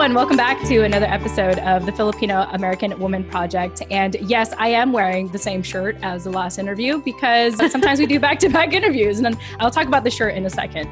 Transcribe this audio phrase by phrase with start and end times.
[0.00, 0.16] everyone.
[0.16, 3.82] Welcome back to another episode of the Filipino American Woman Project.
[3.90, 8.06] And yes, I am wearing the same shirt as the last interview because sometimes we
[8.06, 9.18] do back to back interviews.
[9.18, 10.88] And I'll talk about the shirt in a second.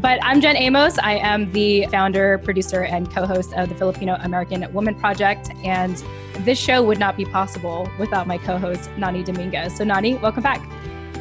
[0.00, 0.96] But I'm Jen Amos.
[1.00, 5.50] I am the founder, producer, and co host of the Filipino American Woman Project.
[5.64, 5.96] And
[6.44, 9.74] this show would not be possible without my co host, Nani Dominguez.
[9.74, 10.62] So, Nani, welcome back.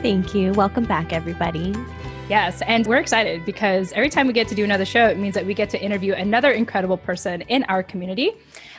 [0.03, 0.52] Thank you.
[0.52, 1.73] Welcome back, everybody.
[2.30, 5.34] Yes, and we're excited because every time we get to do another show, it means
[5.35, 8.31] that we get to interview another incredible person in our community.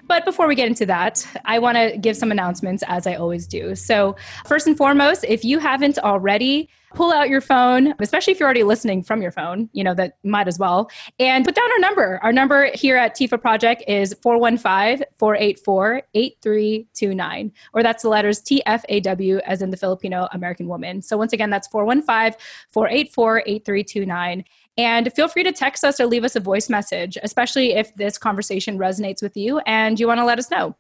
[0.07, 3.47] But before we get into that, I want to give some announcements as I always
[3.47, 3.75] do.
[3.75, 4.17] So,
[4.47, 8.63] first and foremost, if you haven't already, pull out your phone, especially if you're already
[8.63, 12.21] listening from your phone, you know, that might as well, and put down our number.
[12.23, 19.41] Our number here at TIFA Project is 415 484 8329, or that's the letters TFAW
[19.41, 21.03] as in the Filipino American woman.
[21.03, 22.39] So, once again, that's 415
[22.71, 24.45] 484 8329.
[24.79, 28.19] And feel free to text us or leave us a voice message, especially if this
[28.19, 30.75] conversation resonates with you and you want to let us know.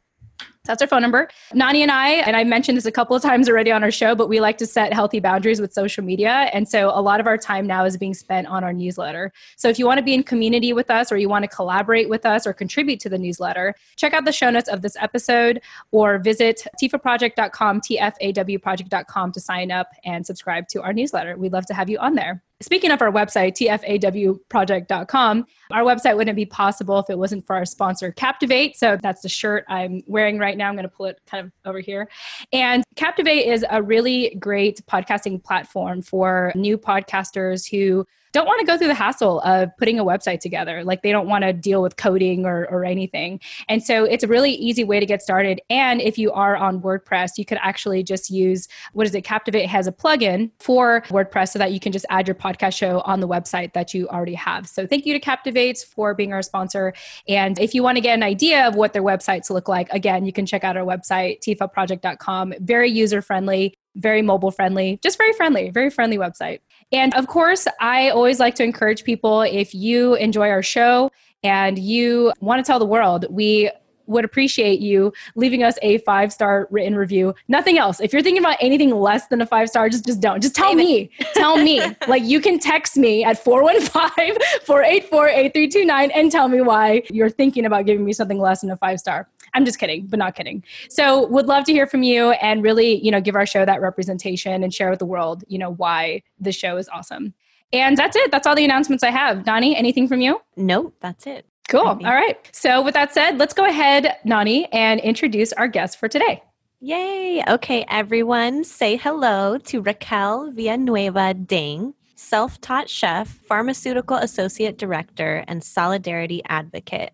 [0.64, 1.28] That's our phone number.
[1.54, 4.14] Nani and I, and I mentioned this a couple of times already on our show,
[4.14, 6.50] but we like to set healthy boundaries with social media.
[6.52, 9.32] And so a lot of our time now is being spent on our newsletter.
[9.56, 12.08] So if you want to be in community with us or you want to collaborate
[12.08, 15.60] with us or contribute to the newsletter, check out the show notes of this episode
[15.90, 21.36] or visit tifaproject.com, tfawproject.com to sign up and subscribe to our newsletter.
[21.36, 22.40] We'd love to have you on there.
[22.62, 27.64] Speaking of our website, tfawproject.com, our website wouldn't be possible if it wasn't for our
[27.64, 28.76] sponsor, Captivate.
[28.76, 30.68] So that's the shirt I'm wearing right now.
[30.68, 32.08] I'm going to pull it kind of over here.
[32.52, 38.66] And Captivate is a really great podcasting platform for new podcasters who don't want to
[38.66, 40.84] go through the hassle of putting a website together.
[40.84, 43.40] Like they don't want to deal with coding or, or anything.
[43.68, 45.60] And so it's a really easy way to get started.
[45.70, 49.22] And if you are on WordPress, you could actually just use what is it?
[49.22, 53.00] Captivate has a plugin for WordPress so that you can just add your podcast show
[53.00, 54.66] on the website that you already have.
[54.66, 56.92] So thank you to Captivate for being our sponsor.
[57.28, 60.24] And if you want to get an idea of what their websites look like, again,
[60.24, 62.54] you can check out our website, tifaproject.com.
[62.60, 66.60] Very user friendly very mobile friendly, just very friendly, very friendly website.
[66.92, 71.10] And of course, I always like to encourage people if you enjoy our show
[71.42, 73.70] and you want to tell the world, we
[74.06, 77.34] would appreciate you leaving us a five star written review.
[77.48, 78.00] Nothing else.
[78.00, 80.42] If you're thinking about anything less than a five star, just just don't.
[80.42, 81.10] Just tell me.
[81.34, 81.80] tell me.
[82.08, 88.04] Like you can text me at 415-484-8329 and tell me why you're thinking about giving
[88.04, 89.28] me something less than a five star.
[89.54, 90.64] I'm just kidding, but not kidding.
[90.88, 93.80] So would love to hear from you and really, you know, give our show that
[93.80, 97.34] representation and share with the world, you know, why the show is awesome.
[97.72, 98.30] And that's it.
[98.30, 99.46] That's all the announcements I have.
[99.46, 100.40] Nani, anything from you?
[100.56, 101.46] Nope, that's it.
[101.68, 101.80] Cool.
[101.80, 102.36] All right.
[102.52, 106.42] So with that said, let's go ahead, Nani, and introduce our guest for today.
[106.80, 107.42] Yay.
[107.48, 115.62] Okay, everyone, say hello to Raquel Villanueva Dang, self taught chef, pharmaceutical associate director, and
[115.62, 117.12] solidarity advocate.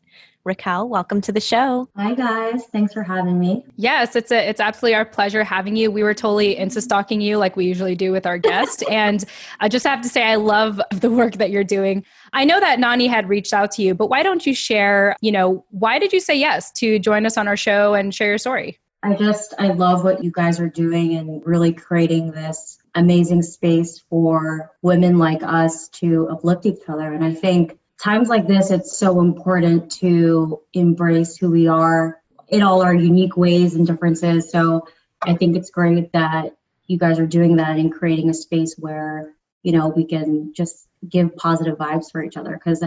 [0.49, 1.89] Raquel, welcome to the show.
[1.95, 3.65] Hi guys, thanks for having me.
[3.77, 5.91] Yes, it's a, it's absolutely our pleasure having you.
[5.91, 9.25] We were totally into stalking you like we usually do with our guest, and
[9.61, 12.05] I just have to say I love the work that you're doing.
[12.33, 15.15] I know that Nani had reached out to you, but why don't you share?
[15.21, 18.29] You know, why did you say yes to join us on our show and share
[18.29, 18.79] your story?
[19.03, 24.01] I just I love what you guys are doing and really creating this amazing space
[24.11, 27.13] for women like us to uplift each other.
[27.13, 32.63] And I think times like this, it's so important to embrace who we are in
[32.63, 34.51] all our unique ways and differences.
[34.51, 34.87] So
[35.23, 39.35] I think it's great that you guys are doing that and creating a space where,
[39.63, 42.83] you know, we can just give positive vibes for each other because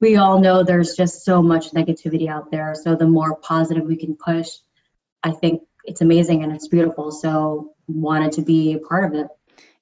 [0.00, 2.74] we all know there's just so much negativity out there.
[2.74, 4.48] So the more positive we can push,
[5.22, 7.10] I think it's amazing and it's beautiful.
[7.10, 9.26] So wanted to be a part of it.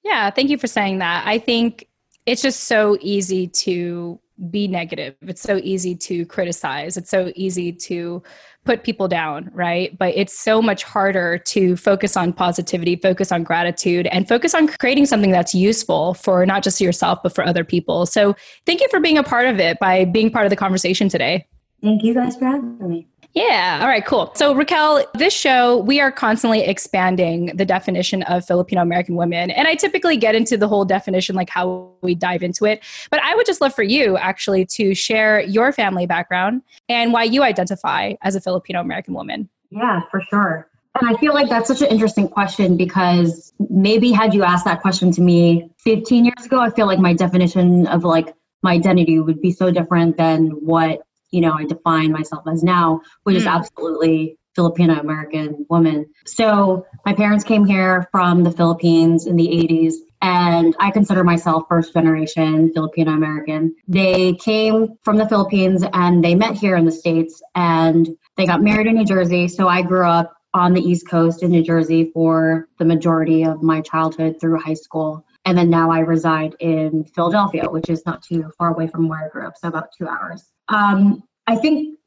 [0.03, 1.25] Yeah, thank you for saying that.
[1.25, 1.87] I think
[2.25, 5.15] it's just so easy to be negative.
[5.21, 6.97] It's so easy to criticize.
[6.97, 8.23] It's so easy to
[8.63, 9.97] put people down, right?
[9.97, 14.67] But it's so much harder to focus on positivity, focus on gratitude, and focus on
[14.67, 18.05] creating something that's useful for not just yourself, but for other people.
[18.05, 18.35] So
[18.65, 21.47] thank you for being a part of it by being part of the conversation today.
[21.81, 23.07] Thank you guys for having me.
[23.33, 23.79] Yeah.
[23.81, 24.31] All right, cool.
[24.35, 29.51] So, Raquel, this show, we are constantly expanding the definition of Filipino American women.
[29.51, 32.83] And I typically get into the whole definition, like how we dive into it.
[33.09, 37.23] But I would just love for you actually to share your family background and why
[37.23, 39.49] you identify as a Filipino American woman.
[39.69, 40.67] Yeah, for sure.
[40.99, 44.81] And I feel like that's such an interesting question because maybe had you asked that
[44.81, 49.19] question to me 15 years ago, I feel like my definition of like my identity
[49.19, 51.01] would be so different than what
[51.31, 53.39] you know I define myself as now, which mm.
[53.39, 56.07] is absolutely Filipino American woman.
[56.25, 61.63] So my parents came here from the Philippines in the 80s, and I consider myself
[61.67, 63.75] first generation Filipino American.
[63.87, 68.07] They came from the Philippines and they met here in the States and
[68.37, 69.47] they got married in New Jersey.
[69.47, 73.63] So I grew up on the East Coast in New Jersey for the majority of
[73.63, 75.25] my childhood through high school.
[75.43, 79.25] And then now I reside in Philadelphia, which is not too far away from where
[79.25, 80.50] I grew up, so about two hours.
[80.71, 81.99] Um, I think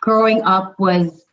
[0.00, 1.24] growing up was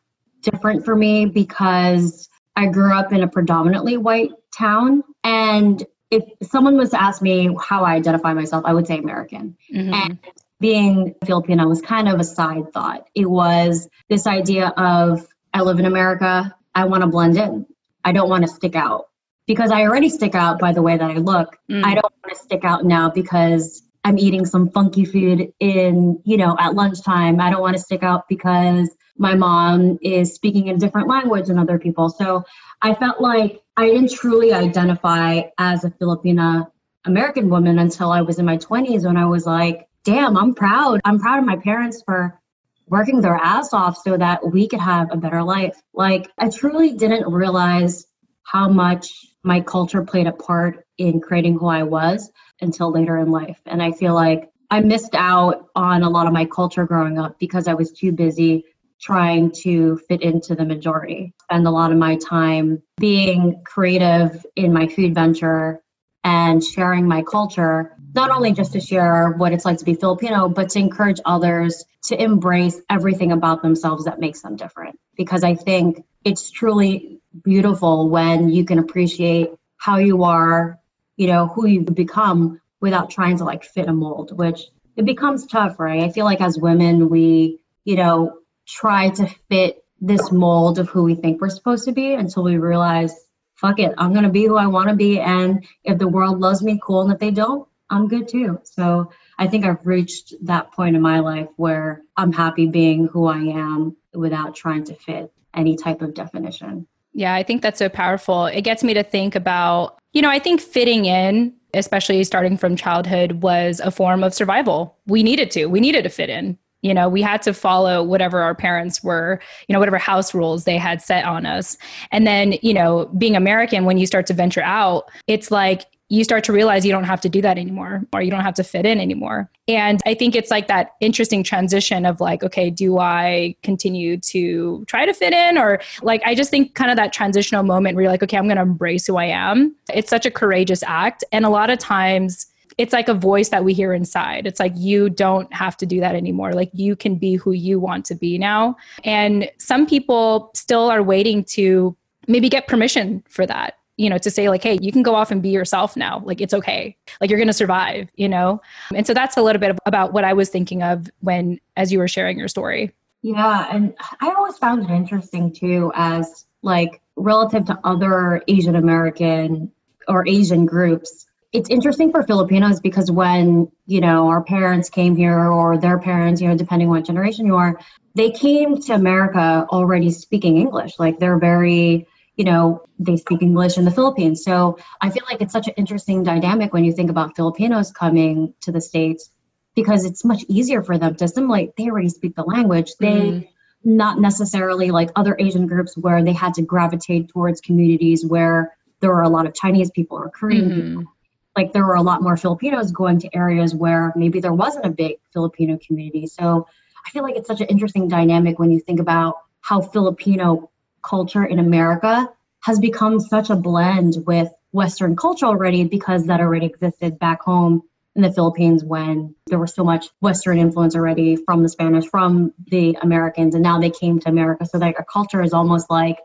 [0.41, 5.03] different for me because I grew up in a predominantly white town.
[5.23, 9.57] And if someone was to ask me how I identify myself, I would say American.
[9.73, 9.93] Mm-hmm.
[9.93, 10.19] And
[10.59, 13.07] being Filipino was kind of a side thought.
[13.15, 17.65] It was this idea of I live in America, I want to blend in.
[18.03, 19.09] I don't want to stick out
[19.47, 21.57] because I already stick out by the way that I look.
[21.69, 21.83] Mm.
[21.83, 26.37] I don't want to stick out now because I'm eating some funky food in, you
[26.37, 27.39] know, at lunchtime.
[27.39, 28.89] I don't want to stick out because
[29.19, 32.09] my mom is speaking in a different language than other people.
[32.09, 32.43] So
[32.81, 36.71] I felt like I didn't truly identify as a Filipina
[37.05, 41.01] American woman until I was in my 20s when I was like, damn, I'm proud.
[41.05, 42.41] I'm proud of my parents for
[42.87, 45.79] working their ass off so that we could have a better life.
[45.93, 48.07] Like, I truly didn't realize
[48.41, 49.07] how much
[49.43, 53.59] my culture played a part in creating who I was until later in life.
[53.65, 57.39] And I feel like I missed out on a lot of my culture growing up
[57.39, 58.65] because I was too busy
[59.01, 61.33] trying to fit into the majority.
[61.43, 65.81] Spend a lot of my time being creative in my food venture
[66.23, 70.49] and sharing my culture, not only just to share what it's like to be Filipino,
[70.49, 74.99] but to encourage others to embrace everything about themselves that makes them different.
[75.15, 80.78] Because I think it's truly beautiful when you can appreciate how you are,
[81.19, 84.61] you know, who you become without trying to like fit a mold, which
[84.95, 86.03] it becomes tough, right?
[86.03, 91.03] I feel like as women, we, you know, try to fit this mold of who
[91.03, 93.13] we think we're supposed to be until we realize,
[93.55, 95.19] fuck it, I'm gonna be who I wanna be.
[95.19, 97.01] And if the world loves me, cool.
[97.01, 98.61] And if they don't, I'm good too.
[98.63, 103.27] So I think I've reached that point in my life where I'm happy being who
[103.27, 106.87] I am without trying to fit any type of definition.
[107.11, 108.45] Yeah, I think that's so powerful.
[108.45, 112.75] It gets me to think about, you know, I think fitting in, especially starting from
[112.75, 114.97] childhood, was a form of survival.
[115.07, 118.41] We needed to, we needed to fit in you know we had to follow whatever
[118.41, 121.77] our parents were you know whatever house rules they had set on us
[122.11, 126.23] and then you know being american when you start to venture out it's like you
[126.23, 128.63] start to realize you don't have to do that anymore or you don't have to
[128.63, 132.97] fit in anymore and i think it's like that interesting transition of like okay do
[132.97, 137.13] i continue to try to fit in or like i just think kind of that
[137.13, 140.25] transitional moment where you're like okay i'm going to embrace who i am it's such
[140.25, 142.47] a courageous act and a lot of times
[142.77, 144.47] it's like a voice that we hear inside.
[144.47, 146.53] It's like you don't have to do that anymore.
[146.53, 148.77] Like you can be who you want to be now.
[149.03, 151.97] And some people still are waiting to
[152.27, 155.29] maybe get permission for that you know to say like hey you can go off
[155.29, 156.21] and be yourself now.
[156.25, 156.95] Like it's okay.
[157.19, 158.61] Like you're going to survive you know?
[158.95, 161.99] And so that's a little bit about what i was thinking of when as you
[161.99, 162.93] were sharing your story.
[163.21, 169.71] Yeah and i always found it interesting too as like relative to other asian american
[170.07, 175.49] or asian groups it's interesting for Filipinos because when, you know, our parents came here
[175.49, 177.79] or their parents, you know, depending what generation you are,
[178.13, 180.99] they came to America already speaking English.
[180.99, 182.07] Like they're very,
[182.39, 184.45] you know, they speak English in the Philippines.
[184.45, 188.53] So I feel like it's such an interesting dynamic when you think about Filipinos coming
[188.61, 189.29] to the States
[189.75, 191.75] because it's much easier for them to assimilate.
[191.75, 192.93] They already speak the language.
[192.97, 193.47] They mm.
[193.83, 199.09] not necessarily like other Asian groups where they had to gravitate towards communities where there
[199.09, 200.97] were a lot of Chinese people or Korean mm-hmm.
[200.99, 201.13] people
[201.57, 204.89] like there were a lot more Filipinos going to areas where maybe there wasn't a
[204.89, 206.25] big Filipino community.
[206.27, 206.67] So
[207.05, 210.69] I feel like it's such an interesting dynamic when you think about how Filipino
[211.01, 212.29] culture in America
[212.61, 217.83] has become such a blend with Western culture already because that already existed back home
[218.15, 222.53] in the Philippines when there was so much Western influence already from the Spanish, from
[222.67, 224.65] the Americans, and now they came to America.
[224.65, 226.19] So like our culture is almost like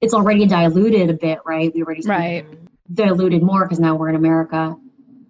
[0.00, 1.72] it's already diluted a bit, right?
[1.74, 2.46] We already right
[2.92, 4.76] diluted more because now we're in America.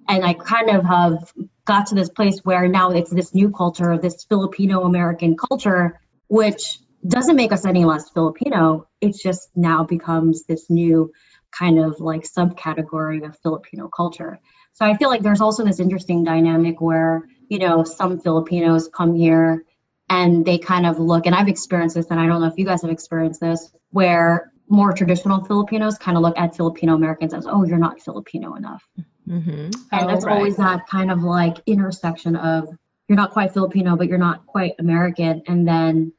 [0.09, 1.33] And I kind of have
[1.67, 6.79] got to this place where now it's this new culture, this Filipino American culture, which
[7.07, 8.89] doesn't make us any less Filipino.
[9.01, 11.13] It just now becomes this new
[11.51, 14.39] kind of like subcategory of Filipino culture.
[14.73, 19.15] So I feel like there's also this interesting dynamic where, you know, some Filipinos come
[19.15, 19.65] here
[20.11, 22.65] and they kind of look, and I've experienced this, and I don't know if you
[22.65, 27.47] guys have experienced this, where more traditional Filipinos kind of look at Filipino Americans as,
[27.47, 28.87] oh, you're not Filipino enough.
[29.27, 29.51] Mm-hmm.
[29.51, 30.37] And oh, that's right.
[30.37, 32.69] always that kind of like intersection of
[33.09, 35.43] you're not quite Filipino, but you're not quite American.
[35.47, 36.13] And then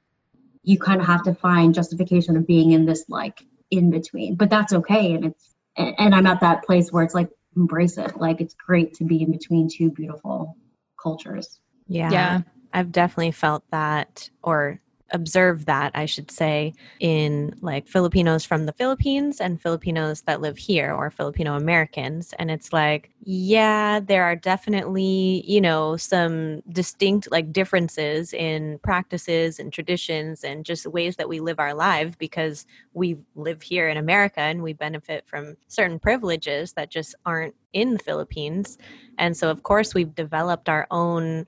[0.64, 4.36] you kind of have to find justification of being in this like in between.
[4.36, 5.14] But that's okay.
[5.14, 8.18] And it's, and I'm at that place where it's like embrace it.
[8.18, 10.58] Like it's great to be in between two beautiful
[11.02, 11.60] cultures.
[11.88, 12.12] Yeah.
[12.12, 12.42] Yeah.
[12.74, 14.80] I've definitely felt that or
[15.12, 20.58] observed that, I should say, in like Filipinos from the Philippines and Filipinos that live
[20.58, 22.34] here or Filipino Americans.
[22.40, 29.60] And it's like, yeah, there are definitely, you know, some distinct like differences in practices
[29.60, 33.98] and traditions and just ways that we live our lives because we live here in
[33.98, 38.78] America and we benefit from certain privileges that just aren't in the Philippines.
[39.18, 41.46] And so, of course, we've developed our own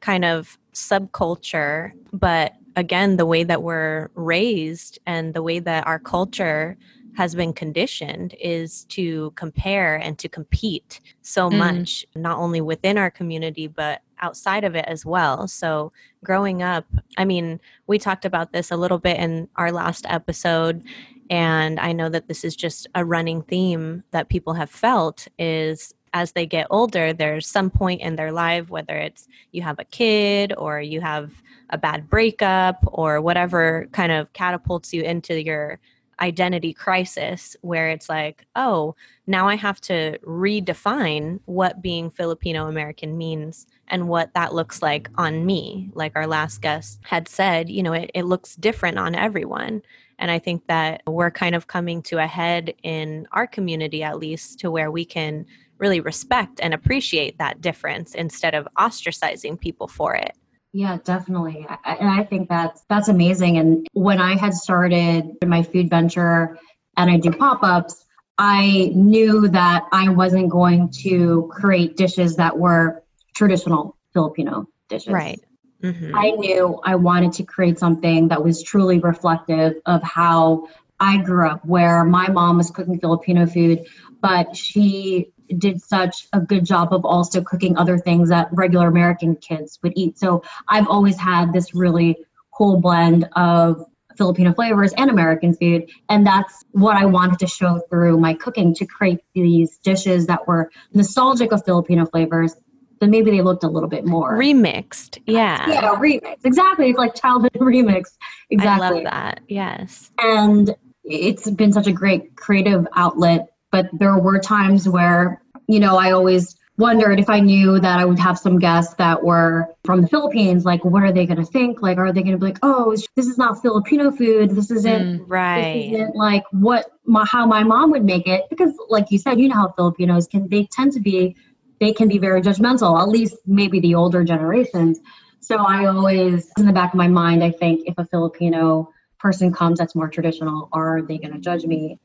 [0.00, 5.98] kind of subculture, but again, the way that we're raised and the way that our
[5.98, 6.76] culture
[7.16, 11.58] has been conditioned is to compare and to compete so Mm.
[11.58, 15.46] much, not only within our community, but outside of it as well.
[15.46, 15.92] So,
[16.24, 20.82] growing up, I mean, we talked about this a little bit in our last episode.
[21.30, 25.94] And I know that this is just a running theme that people have felt is
[26.14, 29.84] as they get older, there's some point in their life, whether it's you have a
[29.84, 31.32] kid or you have
[31.70, 35.80] a bad breakup or whatever kind of catapults you into your
[36.20, 38.94] identity crisis where it's like, oh,
[39.26, 45.10] now I have to redefine what being Filipino American means and what that looks like
[45.16, 45.90] on me.
[45.94, 49.82] Like our last guest had said, you know, it, it looks different on everyone.
[50.20, 54.18] And I think that we're kind of coming to a head in our community, at
[54.18, 55.44] least, to where we can
[55.78, 60.32] really respect and appreciate that difference instead of ostracizing people for it.
[60.72, 61.66] Yeah, definitely.
[61.68, 63.58] I- And I think that's that's amazing.
[63.58, 66.58] And when I had started my food venture
[66.96, 68.04] and I do pop-ups,
[68.38, 73.04] I knew that I wasn't going to create dishes that were
[73.34, 75.12] traditional Filipino dishes.
[75.12, 75.40] Right.
[75.82, 76.12] Mhm.
[76.14, 80.66] I knew I wanted to create something that was truly reflective of how
[80.98, 83.86] I grew up, where my mom was cooking Filipino food,
[84.20, 89.36] but she did such a good job of also cooking other things that regular American
[89.36, 90.18] kids would eat.
[90.18, 92.16] So I've always had this really
[92.52, 93.84] cool blend of
[94.16, 95.90] Filipino flavors and American food.
[96.08, 100.46] And that's what I wanted to show through my cooking to create these dishes that
[100.46, 102.54] were nostalgic of Filipino flavors,
[103.00, 105.20] but maybe they looked a little bit more Remixed.
[105.26, 105.68] Yeah.
[105.68, 106.44] yeah, remix.
[106.44, 106.90] Exactly.
[106.90, 108.16] It's like childhood remix.
[108.50, 108.86] Exactly.
[108.86, 109.40] I love that.
[109.48, 110.10] Yes.
[110.18, 110.74] And
[111.04, 113.48] it's been such a great creative outlet.
[113.74, 118.04] But there were times where, you know, I always wondered if I knew that I
[118.04, 121.44] would have some guests that were from the Philippines, like, what are they going to
[121.44, 121.82] think?
[121.82, 124.50] Like, are they going to be like, oh, this is not Filipino food.
[124.50, 125.04] This isn't.
[125.04, 125.18] Mm.
[125.18, 125.92] This Right.
[125.92, 129.48] isn't like what my, how my mom would make it because, like you said, you
[129.48, 131.34] know how Filipinos can they tend to be
[131.80, 133.00] they can be very judgmental.
[133.00, 135.00] At least maybe the older generations.
[135.40, 139.52] So I always, in the back of my mind, I think if a Filipino person
[139.52, 141.98] comes that's more traditional, are they going to judge me?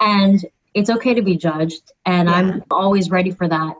[0.00, 2.34] And it's okay to be judged, and Yeah.
[2.34, 3.76] I'm always ready for that.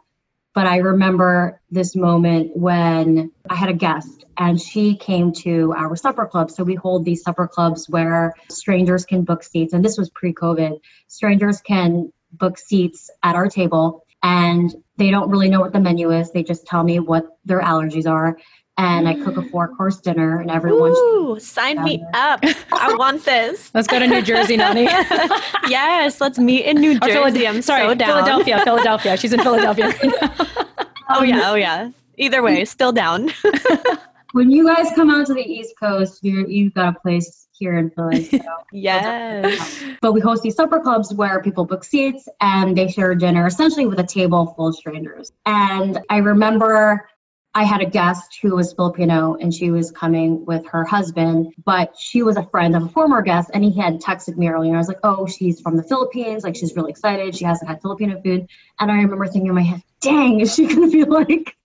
[0.54, 5.96] But I remember this moment when I had a guest and she came to our
[5.96, 6.52] supper club.
[6.52, 9.72] So we hold these supper clubs where strangers can book seats.
[9.72, 10.78] And this was pre COVID.
[11.08, 16.12] Strangers can book seats at our table and they don't really know what the menu
[16.12, 16.30] is.
[16.30, 18.38] They just tell me what their allergies are.
[18.76, 20.90] And I cook a four course dinner and everyone.
[20.90, 22.40] Ooh, sign me up.
[22.73, 23.71] I want this.
[23.75, 24.83] Let's go to New Jersey, Nani.
[25.69, 27.40] yes, let's meet in New oh, Or Jersey.
[27.40, 28.09] Philad- I'm sorry, so down.
[28.09, 29.16] Philadelphia, Philadelphia.
[29.16, 29.88] She's in Philadelphia.
[29.88, 30.87] right now.
[31.11, 31.90] Oh yeah, oh yeah.
[32.16, 33.31] Either way, still down.
[34.33, 37.78] When you guys come out to the East Coast, you you've got a place here
[37.78, 38.25] in Philly.
[38.25, 38.40] So.
[38.73, 39.85] yes.
[40.00, 43.87] But we host these supper clubs where people book seats and they share dinner essentially
[43.87, 45.31] with a table full of strangers.
[45.47, 47.09] And I remember
[47.56, 51.96] I had a guest who was Filipino and she was coming with her husband, but
[51.96, 54.75] she was a friend of a former guest and he had texted me earlier.
[54.75, 56.42] I was like, oh, she's from the Philippines.
[56.42, 57.37] Like, she's really excited.
[57.37, 58.49] She hasn't had Filipino food.
[58.80, 61.56] And I remember thinking in my head, dang, is she going to be like,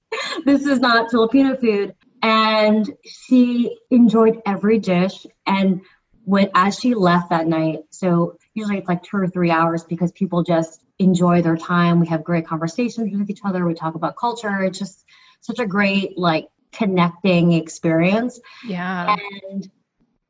[0.45, 1.95] this is not Filipino food?
[2.21, 5.25] And she enjoyed every dish.
[5.47, 5.81] And
[6.23, 10.11] when as she left that night, so usually it's like two or three hours because
[10.11, 11.99] people just enjoy their time.
[11.99, 13.65] We have great conversations with each other.
[13.65, 14.61] We talk about culture.
[14.61, 15.03] It's just
[15.41, 18.39] such a great like connecting experience.
[18.67, 19.15] yeah.
[19.51, 19.69] And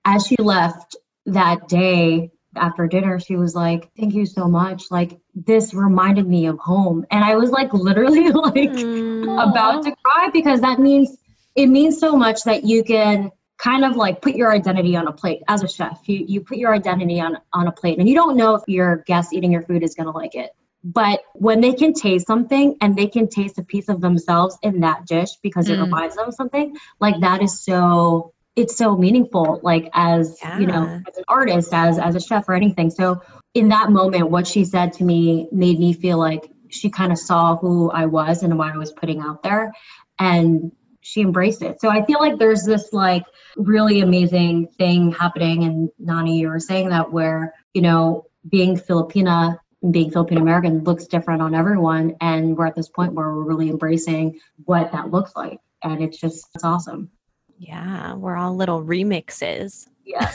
[0.06, 4.90] as she left that day after dinner, she was like, Thank you so much.
[4.90, 7.06] Like this reminded me of home.
[7.12, 8.72] And I was like literally like
[9.20, 9.52] Mm.
[9.52, 11.18] about to cry because that means
[11.56, 15.12] it means so much that you can kind of like put your identity on a
[15.12, 16.00] plate as a chef.
[16.08, 19.04] You you put your identity on on a plate and you don't know if your
[19.06, 20.52] guest eating your food is going to like it.
[20.84, 24.80] But when they can taste something and they can taste a piece of themselves in
[24.82, 25.84] that dish because it Mm.
[25.84, 31.02] reminds them of something, like that is so it's so meaningful like as you know
[31.08, 32.90] as an artist as as a chef or anything.
[32.90, 33.22] So
[33.54, 37.18] in that moment what she said to me made me feel like she kind of
[37.18, 39.74] saw who I was and what I was putting out there.
[40.20, 40.72] And
[41.02, 41.80] she embraced it.
[41.80, 43.24] So I feel like there's this like
[43.56, 45.64] really amazing thing happening.
[45.64, 49.58] And Nani, you were saying that where, you know, being Filipina
[49.92, 52.16] being Filipino American looks different on everyone.
[52.22, 55.60] And we're at this point where we're really embracing what that looks like.
[55.84, 57.10] And it's just, it's awesome.
[57.58, 59.88] Yeah, we're all little remixes.
[60.06, 60.32] Yeah.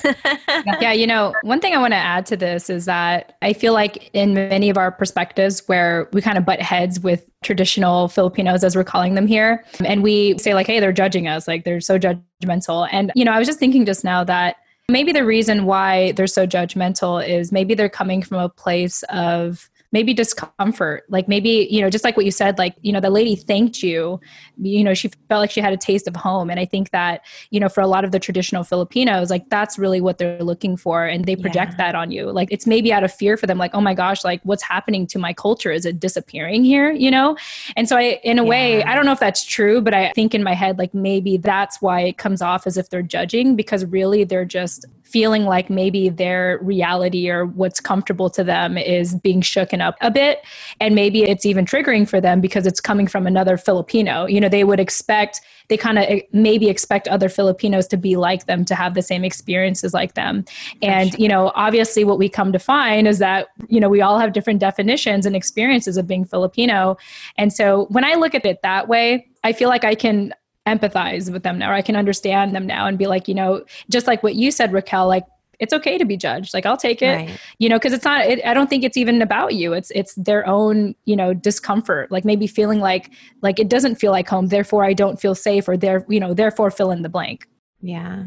[0.80, 3.72] yeah, you know, one thing I want to add to this is that I feel
[3.72, 8.62] like in many of our perspectives where we kind of butt heads with traditional Filipinos,
[8.62, 11.80] as we're calling them here, and we say, like, hey, they're judging us, like, they're
[11.80, 12.88] so judgmental.
[12.92, 14.56] And, you know, I was just thinking just now that
[14.88, 19.70] maybe the reason why they're so judgmental is maybe they're coming from a place of
[19.94, 23.08] maybe discomfort like maybe you know just like what you said like you know the
[23.08, 24.20] lady thanked you
[24.60, 26.50] you know she felt like she had a taste of home.
[26.50, 29.78] And i think that you know for a lot of the traditional filipinos like that's
[29.78, 31.76] really what they're looking for and they project yeah.
[31.76, 32.30] that on you.
[32.32, 35.06] Like it's maybe out of fear for them like oh my gosh like what's happening
[35.06, 35.70] to my culture?
[35.70, 36.90] Is it disappearing here?
[36.90, 37.36] You know?
[37.76, 38.48] And so i in a yeah.
[38.48, 41.36] way i don't know if that's true but i think in my head like maybe
[41.36, 45.70] that's why it comes off as if they're judging because really they're just feeling like
[45.70, 50.40] maybe their reality or what's comfortable to them is being shooken up a bit.
[50.80, 54.26] And maybe it's even triggering for them because it's coming from another Filipino.
[54.26, 58.46] You know, they would expect, they kind of maybe expect other Filipinos to be like
[58.46, 60.44] them, to have the same experiences like them.
[60.82, 64.18] And, you know, obviously what we come to find is that, you know, we all
[64.18, 66.96] have different definitions and experiences of being Filipino.
[67.38, 70.34] And so when I look at it that way, I feel like I can
[70.66, 73.64] empathize with them now or i can understand them now and be like you know
[73.90, 75.24] just like what you said raquel like
[75.60, 76.54] it's okay to be judged.
[76.54, 77.40] Like i'll take it right.
[77.58, 79.72] you know because it's not it, i don't think it's even about you.
[79.72, 83.10] It's it's their own you know discomfort like maybe feeling like
[83.42, 86.34] like it doesn't feel like home therefore i don't feel safe or there you know
[86.34, 87.48] therefore fill in the blank.
[87.80, 88.24] Yeah.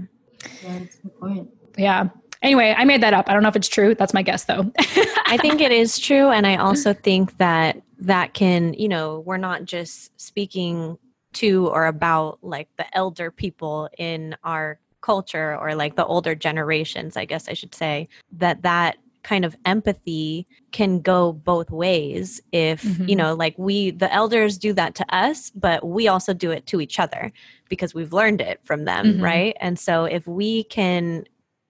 [0.64, 1.50] Yeah that's the point.
[1.78, 2.10] Yeah.
[2.42, 3.30] Anyway i made that up.
[3.30, 3.96] I don't know if it's true.
[3.96, 4.72] That's my guess though.
[5.26, 9.38] I think it is true and i also think that that can you know we're
[9.38, 10.98] not just speaking
[11.38, 17.16] to or about like the elder people in our culture or like the older generations
[17.16, 22.82] i guess i should say that that kind of empathy can go both ways if
[22.82, 23.08] mm-hmm.
[23.08, 26.66] you know like we the elders do that to us but we also do it
[26.66, 27.32] to each other
[27.70, 29.24] because we've learned it from them mm-hmm.
[29.24, 31.24] right and so if we can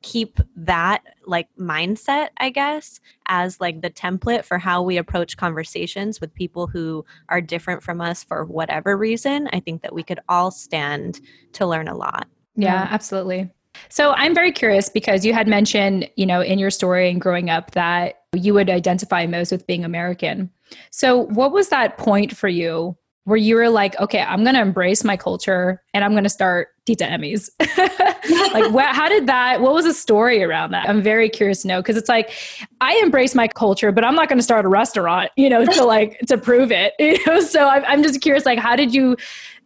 [0.04, 6.22] keep that like mindset i guess as like the template for how we approach conversations
[6.22, 10.20] with people who are different from us for whatever reason i think that we could
[10.30, 11.20] all stand
[11.54, 12.28] to learn a lot.
[12.56, 13.50] Yeah absolutely.
[13.90, 17.50] So i'm very curious because you had mentioned you know in your story and growing
[17.50, 20.52] up that you would identify most with being american.
[20.92, 22.98] So what was that point for you
[23.28, 26.30] where you were like, okay, I'm going to embrace my culture and I'm going to
[26.30, 27.52] start Tita Emmy's?
[27.60, 30.88] like, what, how did that, what was the story around that?
[30.88, 32.32] I'm very curious to know because it's like,
[32.80, 35.84] I embrace my culture, but I'm not going to start a restaurant, you know, to
[35.84, 36.94] like, to prove it.
[37.00, 37.42] You know?
[37.42, 39.18] So I'm, I'm just curious, like, how did you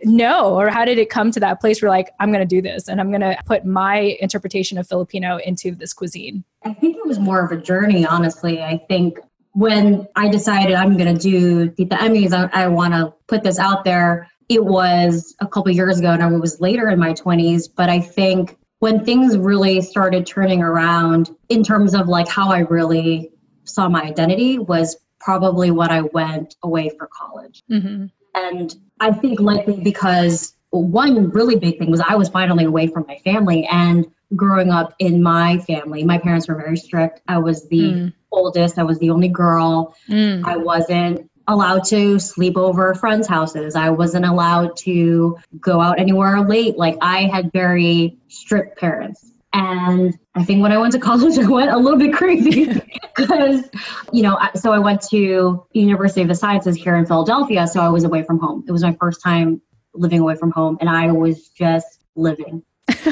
[0.04, 2.64] know, or how did it come to that place where like, I'm going to do
[2.64, 6.44] this and I'm going to put my interpretation of Filipino into this cuisine?
[6.66, 8.62] I think it was more of a journey, honestly.
[8.64, 9.20] I think
[9.54, 13.60] when I decided I'm going to do Tita Emmy's, I, I want to put this
[13.60, 14.30] out there.
[14.50, 17.70] It was a couple years ago, and I was later in my 20s.
[17.74, 22.60] But I think when things really started turning around in terms of like how I
[22.60, 23.32] really
[23.64, 27.62] saw my identity was probably when I went away for college.
[27.72, 28.06] Mm-hmm.
[28.34, 33.06] And I think likely because one really big thing was I was finally away from
[33.08, 37.22] my family and growing up in my family, my parents were very strict.
[37.28, 38.14] I was the mm.
[38.32, 39.96] oldest, I was the only girl.
[40.10, 40.46] Mm.
[40.46, 43.76] I wasn't allowed to sleep over friends' houses.
[43.76, 46.78] I wasn't allowed to go out anywhere late.
[46.78, 49.28] Like I had very strict parents.
[49.54, 52.66] And I think when I went to college, I went a little bit crazy
[53.16, 53.70] because,
[54.14, 57.68] you know, so I went to University of the Sciences here in Philadelphia.
[57.68, 58.64] So I was away from home.
[58.68, 59.62] It was my first time
[59.94, 62.64] living away from home, and I was just living.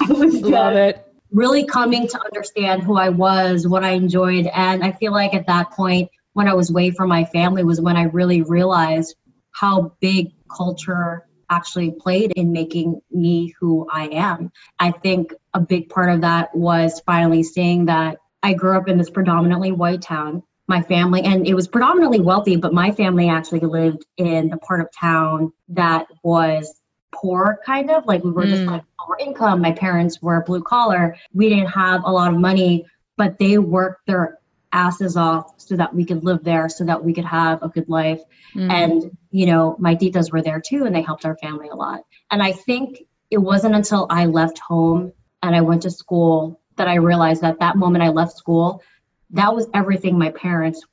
[0.08, 1.06] Love it.
[1.30, 4.46] Really coming to understand who I was, what I enjoyed.
[4.46, 7.80] And I feel like at that point, when I was away from my family, was
[7.80, 9.14] when I really realized
[9.52, 14.50] how big culture actually played in making me who I am.
[14.78, 18.98] I think a big part of that was finally seeing that I grew up in
[18.98, 20.42] this predominantly white town.
[20.66, 24.80] My family, and it was predominantly wealthy, but my family actually lived in the part
[24.80, 26.74] of town that was
[27.14, 28.50] poor kind of like we were mm.
[28.50, 32.38] just like lower income my parents were blue collar we didn't have a lot of
[32.38, 34.38] money but they worked their
[34.72, 37.88] asses off so that we could live there so that we could have a good
[37.88, 38.20] life
[38.54, 38.70] mm.
[38.70, 42.00] and you know my titas were there too and they helped our family a lot
[42.30, 46.88] and i think it wasn't until i left home and i went to school that
[46.88, 48.82] i realized that that moment i left school
[49.30, 50.84] that was everything my parents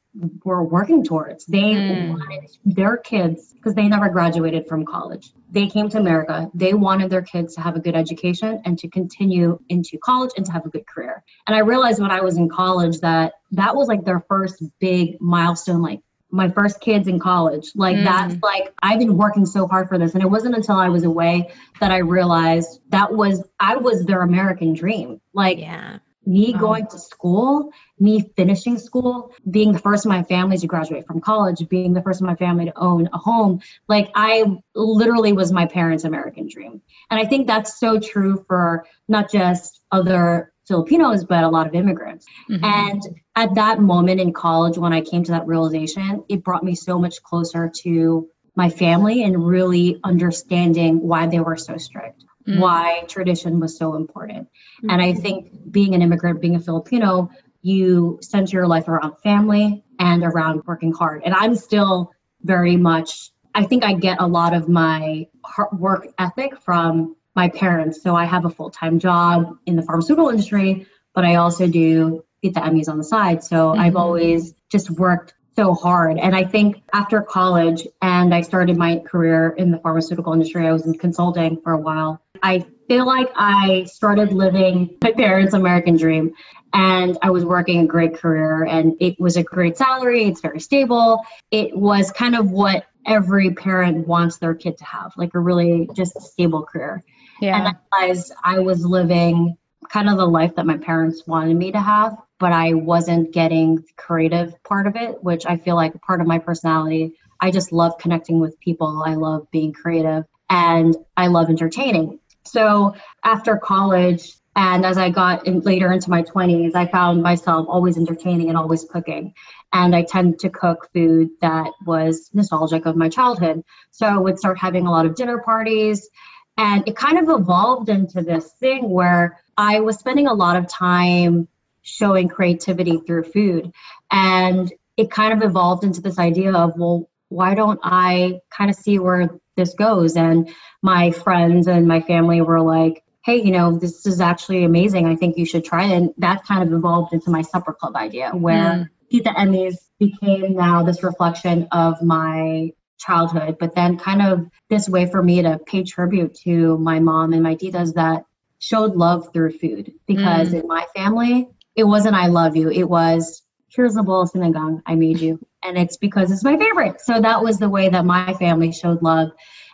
[0.44, 1.46] were working towards.
[1.46, 2.10] They mm.
[2.10, 5.32] wanted their kids, because they never graduated from college.
[5.52, 6.50] They came to America.
[6.54, 10.46] They wanted their kids to have a good education and to continue into college and
[10.46, 11.24] to have a good career.
[11.48, 15.20] And I realized when I was in college that that was like their first big
[15.22, 17.72] milestone, like my first kids in college.
[17.76, 18.04] Like mm.
[18.04, 20.14] that's like I've been working so hard for this.
[20.14, 24.22] And it wasn't until I was away that I realized that was I was their
[24.22, 25.22] American dream.
[25.34, 30.58] Like yeah me going to school, me finishing school, being the first in my family
[30.58, 34.12] to graduate from college, being the first in my family to own a home, like
[34.16, 36.82] I literally was my parents' American dream.
[37.10, 41.74] And I think that's so true for not just other Filipinos, but a lot of
[41.74, 42.26] immigrants.
[42.50, 42.64] Mm-hmm.
[42.64, 43.02] And
[43.36, 47.00] at that moment in college, when I came to that realization, it brought me so
[47.00, 52.60] much closer to my family and really understanding why they were so strict mm.
[52.60, 54.48] why tradition was so important.
[54.48, 54.90] Mm-hmm.
[54.90, 57.30] And I think being an immigrant, being a Filipino,
[57.62, 61.22] you center your life around family and around working hard.
[61.24, 65.28] And I'm still very much, I think I get a lot of my
[65.72, 68.02] work ethic from my parents.
[68.02, 72.24] So I have a full time job in the pharmaceutical industry, but I also do
[72.42, 73.44] Tita Emmys on the side.
[73.44, 73.80] So mm-hmm.
[73.80, 76.18] I've always just worked so hard.
[76.18, 80.72] And I think after college and I started my career in the pharmaceutical industry, I
[80.72, 82.22] was in consulting for a while.
[82.44, 86.34] I feel like I started living my parents' American dream
[86.74, 90.24] and I was working a great career and it was a great salary.
[90.24, 91.22] It's very stable.
[91.52, 95.90] It was kind of what every parent wants their kid to have, like a really
[95.96, 97.04] just stable career.
[97.42, 97.58] Yeah.
[97.58, 99.58] And I realized I was living
[99.90, 103.76] kind of the life that my parents wanted me to have, but I wasn't getting
[103.76, 107.14] the creative part of it, which I feel like part of my personality.
[107.40, 109.04] I just love connecting with people.
[109.06, 112.20] I love being creative and I love entertaining.
[112.44, 117.68] So after college, and as I got in, later into my 20s, I found myself
[117.70, 119.36] always entertaining and always cooking.
[119.72, 123.64] And I tend to cook food that was nostalgic of my childhood.
[123.92, 126.10] So I would start having a lot of dinner parties.
[126.58, 130.68] And it kind of evolved into this thing where I was spending a lot of
[130.68, 131.48] time
[131.82, 133.72] showing creativity through food.
[134.12, 138.76] And it kind of evolved into this idea of, well, why don't I kind of
[138.76, 140.16] see where this goes?
[140.16, 140.50] And
[140.82, 145.08] my friends and my family were like, hey, you know, this is actually amazing.
[145.08, 145.92] I think you should try it.
[145.92, 148.90] And that kind of evolved into my supper club idea where mm.
[149.12, 155.06] Tita Emmys became now this reflection of my childhood, but then kind of this way
[155.06, 158.26] for me to pay tribute to my mom and my titas that
[158.60, 159.94] showed love through food.
[160.08, 160.62] Because mm.
[160.62, 162.70] in my family, it wasn't I love you.
[162.70, 165.40] It was here's a bowl of sinigang I made you.
[165.64, 167.00] And it's because it's my favorite.
[167.02, 169.30] So that was the way that my family showed love.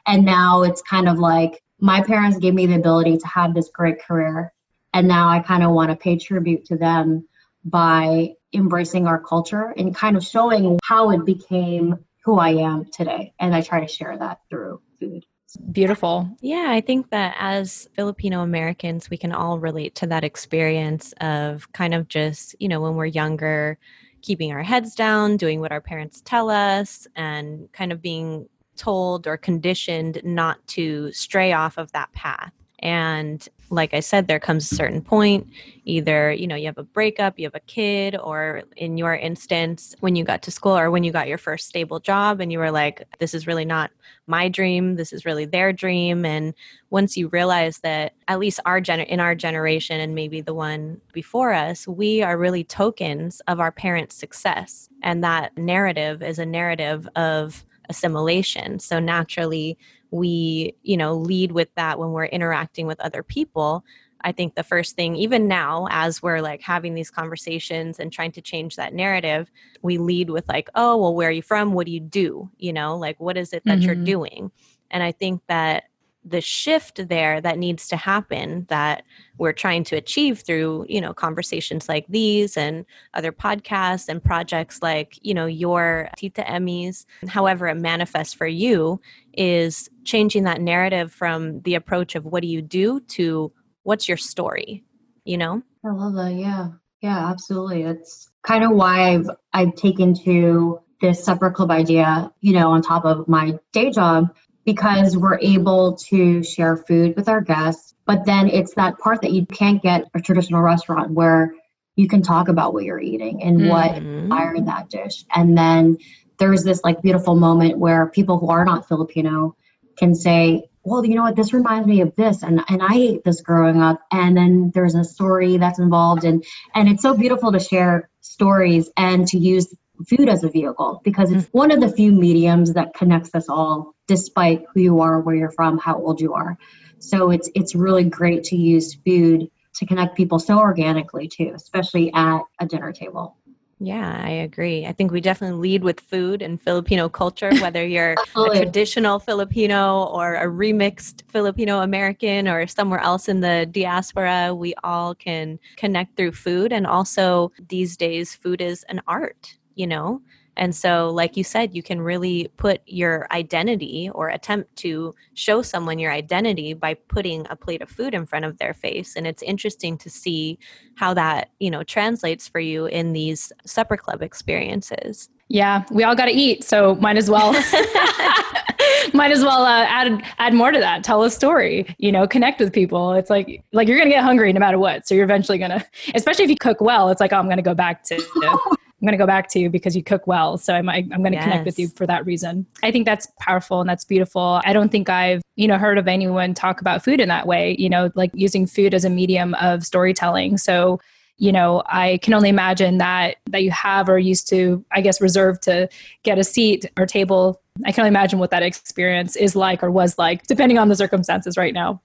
[0.05, 3.69] And now it's kind of like my parents gave me the ability to have this
[3.69, 4.53] great career.
[4.93, 7.27] And now I kind of want to pay tribute to them
[7.65, 13.33] by embracing our culture and kind of showing how it became who I am today.
[13.39, 15.25] And I try to share that through food.
[15.71, 16.29] Beautiful.
[16.41, 21.71] Yeah, I think that as Filipino Americans, we can all relate to that experience of
[21.73, 23.77] kind of just, you know, when we're younger,
[24.21, 29.27] keeping our heads down, doing what our parents tell us, and kind of being told
[29.27, 32.51] or conditioned not to stray off of that path.
[32.79, 35.47] And like I said, there comes a certain point,
[35.84, 39.95] either, you know, you have a breakup, you have a kid, or in your instance,
[39.99, 42.60] when you got to school or when you got your first stable job and you
[42.60, 43.91] were like, this is really not
[44.25, 46.25] my dream, this is really their dream.
[46.25, 46.53] And
[46.89, 51.01] once you realize that at least our gen in our generation and maybe the one
[51.12, 54.89] before us, we are really tokens of our parents' success.
[55.03, 58.80] And that narrative is a narrative of assimilation.
[58.80, 59.77] So naturally,
[60.11, 63.83] we, you know, lead with that when we're interacting with other people.
[64.21, 68.31] I think the first thing, even now, as we're like having these conversations and trying
[68.33, 71.73] to change that narrative, we lead with like, oh, well, where are you from?
[71.73, 72.49] What do you do?
[72.57, 73.85] You know, like, what is it that mm-hmm.
[73.85, 74.51] you're doing?
[74.89, 75.85] And I think that
[76.29, 79.03] the shift there that needs to happen that
[79.37, 84.81] we're trying to achieve through you know conversations like these and other podcasts and projects
[84.81, 88.99] like you know your tita emmys however it manifests for you
[89.33, 93.51] is changing that narrative from the approach of what do you do to
[93.83, 94.83] what's your story
[95.23, 95.61] you know?
[95.85, 96.69] I love that yeah.
[97.01, 97.83] Yeah absolutely.
[97.83, 102.81] It's kind of why i've i've taken to this supper club idea you know on
[102.81, 104.33] top of my day job
[104.67, 107.95] because we're able to share food with our guests.
[108.06, 111.53] But then it's that part that you can't get a traditional restaurant where
[111.95, 113.69] you can talk about what you're eating and mm-hmm.
[113.69, 115.23] what inspired that dish.
[115.34, 115.99] And then
[116.38, 119.56] there's this like beautiful moment where people who are not Filipino
[119.97, 123.23] can say, well, you know what, this reminds me of this and, and I ate
[123.23, 124.01] this growing up.
[124.12, 126.43] And then there's a story that's involved and
[126.75, 129.73] and it's so beautiful to share stories and to use
[130.07, 131.57] food as a vehicle because it's mm-hmm.
[131.57, 135.51] one of the few mediums that connects us all despite who you are where you're
[135.51, 136.57] from how old you are
[136.99, 142.12] so it's it's really great to use food to connect people so organically too especially
[142.13, 143.38] at a dinner table
[143.79, 144.88] yeah, I agree.
[144.88, 150.05] I think we definitely lead with food and Filipino culture, whether you're a traditional Filipino
[150.05, 154.55] or a remixed Filipino American or somewhere else in the diaspora.
[154.55, 156.73] We all can connect through food.
[156.73, 160.21] And also, these days, food is an art, you know?
[160.57, 165.61] And so, like you said, you can really put your identity or attempt to show
[165.61, 169.15] someone your identity by putting a plate of food in front of their face.
[169.15, 170.57] And it's interesting to see
[170.95, 175.29] how that, you know, translates for you in these supper club experiences.
[175.47, 177.53] Yeah, we all got to eat, so might as well
[179.13, 181.03] might as well uh, add add more to that.
[181.05, 183.13] Tell a story, you know, connect with people.
[183.13, 185.85] It's like like you're gonna get hungry no matter what, so you're eventually gonna,
[186.15, 187.09] especially if you cook well.
[187.09, 188.15] It's like oh, I'm gonna go back to
[188.99, 190.57] I'm going to go back to you because you cook well.
[190.57, 191.43] So I'm, I'm going to yes.
[191.43, 192.65] connect with you for that reason.
[192.81, 194.60] I think that's powerful and that's beautiful.
[194.65, 197.75] I don't think I've, you know, heard of anyone talk about food in that way,
[197.77, 200.57] you know, like using food as a medium of storytelling.
[200.57, 200.99] So,
[201.38, 205.21] you know, I can only imagine that, that you have or used to, I guess,
[205.21, 205.88] reserve to
[206.23, 209.91] get a seat or table I can only imagine what that experience is like or
[209.91, 212.01] was like, depending on the circumstances right now.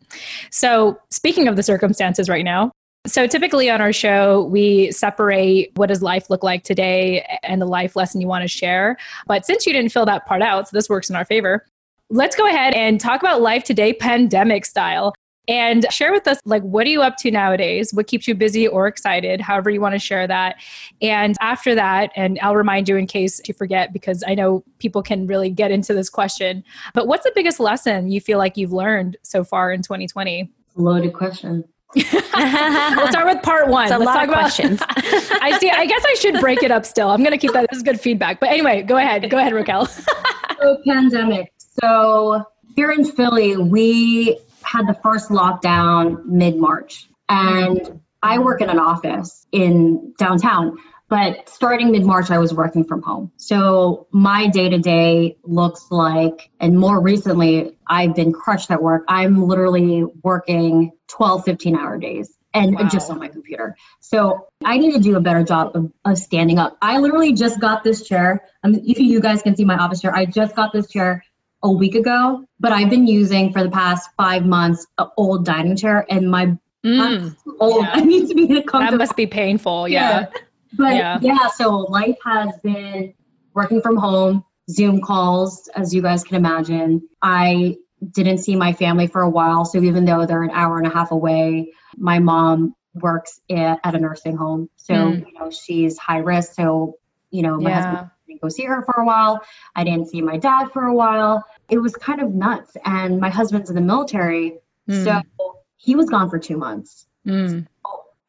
[0.50, 2.72] So, speaking of the circumstances right now,
[3.06, 7.66] so typically on our show, we separate what does life look like today and the
[7.66, 8.96] life lesson you want to share.
[9.26, 11.66] But since you didn't fill that part out, so this works in our favor,
[12.10, 15.14] let's go ahead and talk about life today pandemic style.
[15.48, 17.92] And share with us like what are you up to nowadays?
[17.92, 19.40] What keeps you busy or excited?
[19.40, 20.54] However you want to share that.
[21.00, 25.02] And after that and i'll remind you in case you forget because i know people
[25.02, 26.62] can really get into this question
[26.94, 31.12] but what's the biggest lesson you feel like you've learned so far in 2020 loaded
[31.12, 33.84] question we'll start with part one.
[33.84, 34.80] It's a Let's lot talk of questions.
[34.86, 35.70] I see.
[35.70, 36.86] I guess I should break it up.
[36.86, 37.66] Still, I'm going to keep that.
[37.70, 38.40] This is good feedback.
[38.40, 39.28] But anyway, go ahead.
[39.30, 39.86] Go ahead, Raquel.
[40.60, 41.52] so pandemic.
[41.58, 42.44] So
[42.76, 48.78] here in Philly, we had the first lockdown mid March, and I work in an
[48.78, 50.78] office in downtown.
[51.12, 53.32] But starting mid March, I was working from home.
[53.36, 59.04] So my day to day looks like, and more recently, I've been crushed at work.
[59.08, 62.88] I'm literally working 12, 15 hour days and wow.
[62.88, 63.76] just on my computer.
[64.00, 66.78] So I need to do a better job of, of standing up.
[66.80, 68.46] I literally just got this chair.
[68.64, 71.26] Um, if you guys can see my office chair, I just got this chair
[71.62, 75.76] a week ago, but I've been using for the past five months an old dining
[75.76, 77.84] chair and my mm, old.
[77.84, 77.90] Yeah.
[77.96, 78.92] I need to be in comfortable.
[78.92, 79.88] That must be painful.
[79.88, 80.20] yeah.
[80.32, 80.40] yeah.
[80.74, 81.18] But yeah.
[81.20, 83.14] yeah, so life has been
[83.54, 87.08] working from home, Zoom calls, as you guys can imagine.
[87.20, 87.76] I
[88.10, 89.64] didn't see my family for a while.
[89.64, 93.98] So even though they're an hour and a half away, my mom works at, a
[93.98, 94.68] nursing home.
[94.76, 95.26] So, mm.
[95.26, 96.54] you know, she's high risk.
[96.54, 96.98] So,
[97.30, 97.82] you know, my yeah.
[97.82, 99.40] husband didn't go see her for a while.
[99.76, 101.44] I didn't see my dad for a while.
[101.70, 102.76] It was kind of nuts.
[102.84, 104.58] And my husband's in the military.
[104.88, 105.04] Mm.
[105.04, 107.06] So he was gone for two months.
[107.26, 107.66] Mm.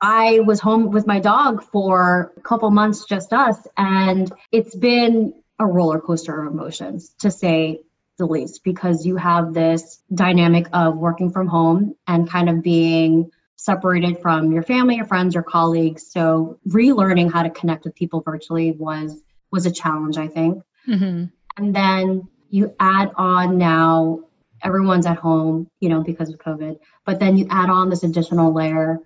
[0.04, 5.34] I was home with my dog for a couple months, just us, and it's been
[5.58, 7.84] a roller coaster of emotions to say
[8.18, 13.32] the least because you have this dynamic of working from home and kind of being
[13.56, 16.12] separated from your family, your friends, your colleagues.
[16.12, 19.18] So relearning how to connect with people virtually was
[19.52, 20.64] was a challenge, I think.
[20.86, 21.26] Mm-hmm.
[21.56, 24.20] And then you add on now
[24.62, 26.80] everyone's at home, you know, because of COVID.
[27.06, 29.00] But then you add on this additional layer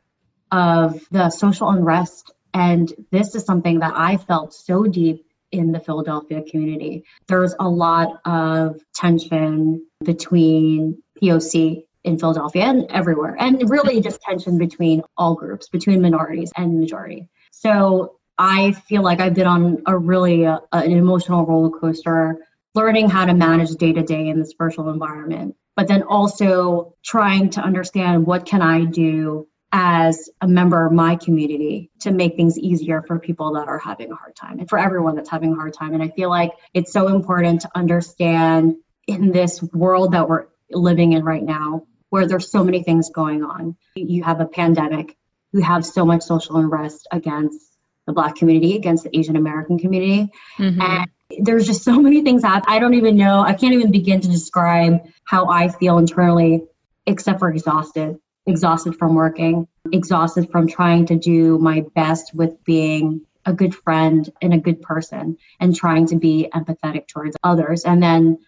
[0.52, 2.32] of the social unrest.
[2.54, 7.04] And this is something that I felt so deep in the Philadelphia community.
[7.28, 14.58] There's a lot of tension between POC in Philadelphia and everywhere, and really just tension
[14.58, 17.28] between all groups, between minorities and majority.
[17.52, 22.38] So I feel like I've been on a really uh, an emotional roller coaster,
[22.76, 27.50] learning how to manage day to day in this virtual environment, but then also trying
[27.52, 32.58] to understand what can I do as a member of my community to make things
[32.58, 35.56] easier for people that are having a hard time and for everyone that's having a
[35.56, 35.94] hard time.
[35.94, 38.76] And I feel like it's so important to understand
[39.08, 43.44] in this world that we're living in right now, where there's so many things going
[43.44, 43.76] on.
[43.96, 45.18] You have a pandemic,
[45.52, 50.32] you have so much social unrest against the Black community, against the Asian American community.
[50.58, 50.82] Mm-hmm.
[50.82, 51.10] And
[51.46, 52.74] there's just so many things happening.
[52.74, 56.64] I don't even know, I can't even begin to describe how I feel internally,
[57.06, 58.18] except for exhausted
[58.48, 64.30] exhausted from working, exhausted from trying to do my best with being a good friend
[64.42, 67.86] and a good person and trying to be empathetic towards others.
[67.86, 68.40] And then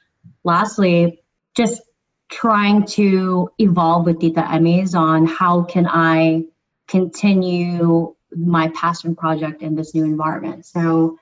[0.43, 1.21] lastly,
[1.55, 1.81] just
[2.29, 6.43] trying to evolve with Tita Emmys on how can I
[6.87, 10.65] continue my passion project in this new environment.
[10.65, 11.17] So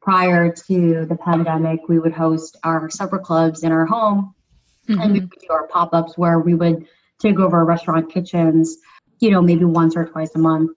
[0.00, 4.34] prior to the pandemic, we would host our supper clubs in our home
[4.88, 5.00] mm-hmm.
[5.00, 6.86] and we would do our pop ups where we would
[7.22, 8.76] take over restaurant kitchens,
[9.20, 10.72] you know, maybe once or twice a month.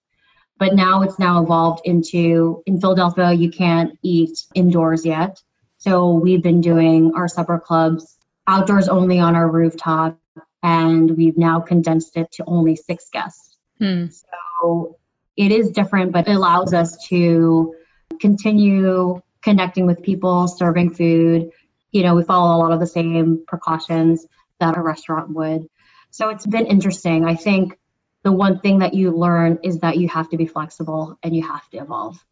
[0.58, 5.42] But now it's now evolved into in Philadelphia, you can't eat indoors yet.
[5.78, 8.16] So we've been doing our supper clubs
[8.48, 10.20] outdoors only on our rooftop,
[10.64, 13.58] and we've now condensed it to only six guests.
[13.80, 14.06] Hmm.
[14.08, 14.98] So
[15.36, 17.76] it is different, but it allows us to
[18.20, 21.50] continue connecting with people, serving food.
[21.92, 24.26] You know, we follow a lot of the same precautions
[24.60, 25.68] that a restaurant would.
[26.16, 27.26] So it's been interesting.
[27.26, 27.78] I think
[28.24, 31.46] the one thing that you learn is that you have to be flexible and you
[31.46, 32.24] have to evolve.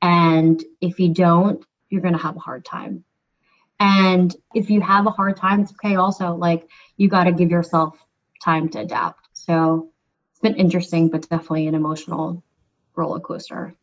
[0.00, 3.04] And if you don't, you're going to have a hard time.
[3.78, 6.34] And if you have a hard time, it's okay also.
[6.34, 7.94] Like you got to give yourself
[8.42, 9.28] time to adapt.
[9.34, 9.90] So
[10.30, 12.42] it's been interesting, but definitely an emotional
[12.96, 13.76] roller coaster.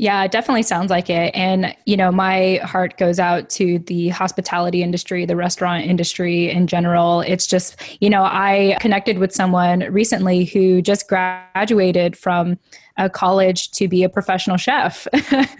[0.00, 1.34] Yeah, it definitely sounds like it.
[1.34, 6.68] And, you know, my heart goes out to the hospitality industry, the restaurant industry in
[6.68, 7.22] general.
[7.22, 12.60] It's just, you know, I connected with someone recently who just graduated from
[12.96, 15.08] a college to be a professional chef.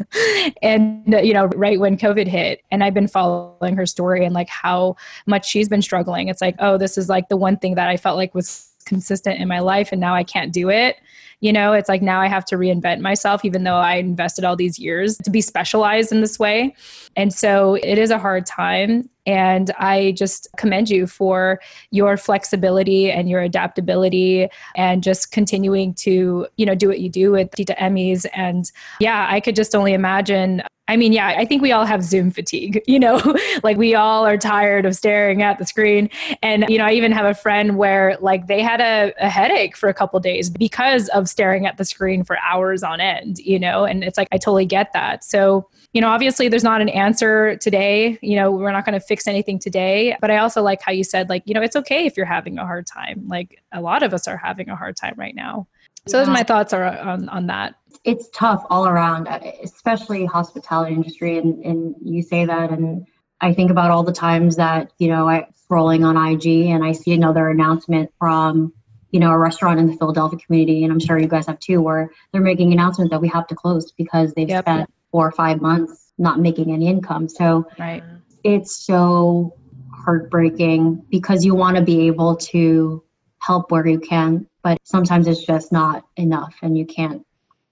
[0.63, 2.63] and, you know, right when COVID hit.
[2.71, 4.95] And I've been following her story and like how
[5.27, 6.29] much she's been struggling.
[6.29, 9.39] It's like, oh, this is like the one thing that I felt like was consistent
[9.39, 10.97] in my life and now I can't do it.
[11.41, 14.57] You know, it's like now I have to reinvent myself, even though I invested all
[14.57, 16.75] these years to be specialized in this way.
[17.15, 19.09] And so it is a hard time.
[19.25, 26.49] And I just commend you for your flexibility and your adaptability and just continuing to,
[26.57, 28.25] you know, do what you do with Tita Emmy's.
[28.27, 32.03] And yeah, I could just only imagine I mean, yeah, I think we all have
[32.03, 33.21] Zoom fatigue, you know,
[33.63, 36.09] like we all are tired of staring at the screen.
[36.43, 39.77] And, you know, I even have a friend where like they had a, a headache
[39.77, 43.59] for a couple days because of staring at the screen for hours on end, you
[43.59, 45.23] know, and it's like, I totally get that.
[45.25, 49.05] So, you know, obviously there's not an answer today, you know, we're not going to
[49.05, 50.17] fix anything today.
[50.21, 52.59] But I also like how you said, like, you know, it's okay if you're having
[52.59, 53.25] a hard time.
[53.27, 55.67] Like a lot of us are having a hard time right now.
[56.07, 56.23] So yeah.
[56.23, 57.75] those are my thoughts are on, on that
[58.09, 61.37] it's tough all around, uh, especially hospitality industry.
[61.37, 63.07] And, and you say that, and
[63.43, 66.93] I think about all the times that, you know, I scrolling on IG and I
[66.93, 68.73] see another announcement from,
[69.11, 71.83] you know, a restaurant in the Philadelphia community, and I'm sure you guys have too,
[71.83, 74.65] where they're making an announcement that we have to close because they've yep.
[74.65, 77.29] spent four or five months not making any income.
[77.29, 78.03] So right.
[78.43, 79.55] it's so
[79.93, 83.05] heartbreaking because you want to be able to
[83.41, 87.27] help where you can, but sometimes it's just not enough and you can't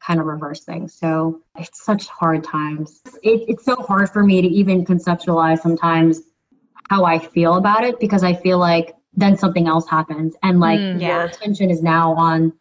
[0.06, 0.94] kind of reverse things.
[0.94, 3.00] So it's such hard times.
[3.22, 6.22] It, it's so hard for me to even conceptualize sometimes
[6.88, 10.78] how I feel about it because I feel like then something else happens and like
[10.78, 11.08] mm, yeah.
[11.08, 12.52] your attention is now on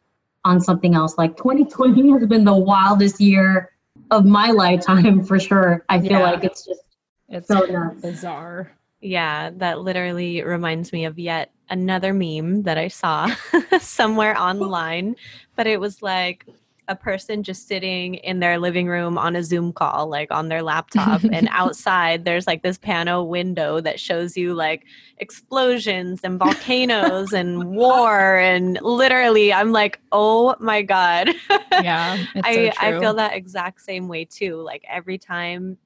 [0.43, 1.17] on something else.
[1.17, 3.71] Like 2020 has been the wildest year
[4.11, 5.83] of my lifetime for sure.
[5.89, 6.19] I feel yeah.
[6.19, 6.81] like it's just
[7.29, 8.01] it's so nuts.
[8.01, 8.71] bizarre.
[9.01, 13.29] Yeah, that literally reminds me of yet another meme that I saw
[13.79, 15.15] somewhere online,
[15.55, 16.45] but it was like
[16.87, 20.61] a person just sitting in their living room on a Zoom call, like on their
[20.61, 24.85] laptop, and outside there's like this pano window that shows you like
[25.17, 28.37] explosions and volcanoes and war.
[28.37, 31.29] And literally, I'm like, oh my God.
[31.71, 32.23] Yeah.
[32.43, 34.61] I, so I feel that exact same way too.
[34.61, 35.77] Like every time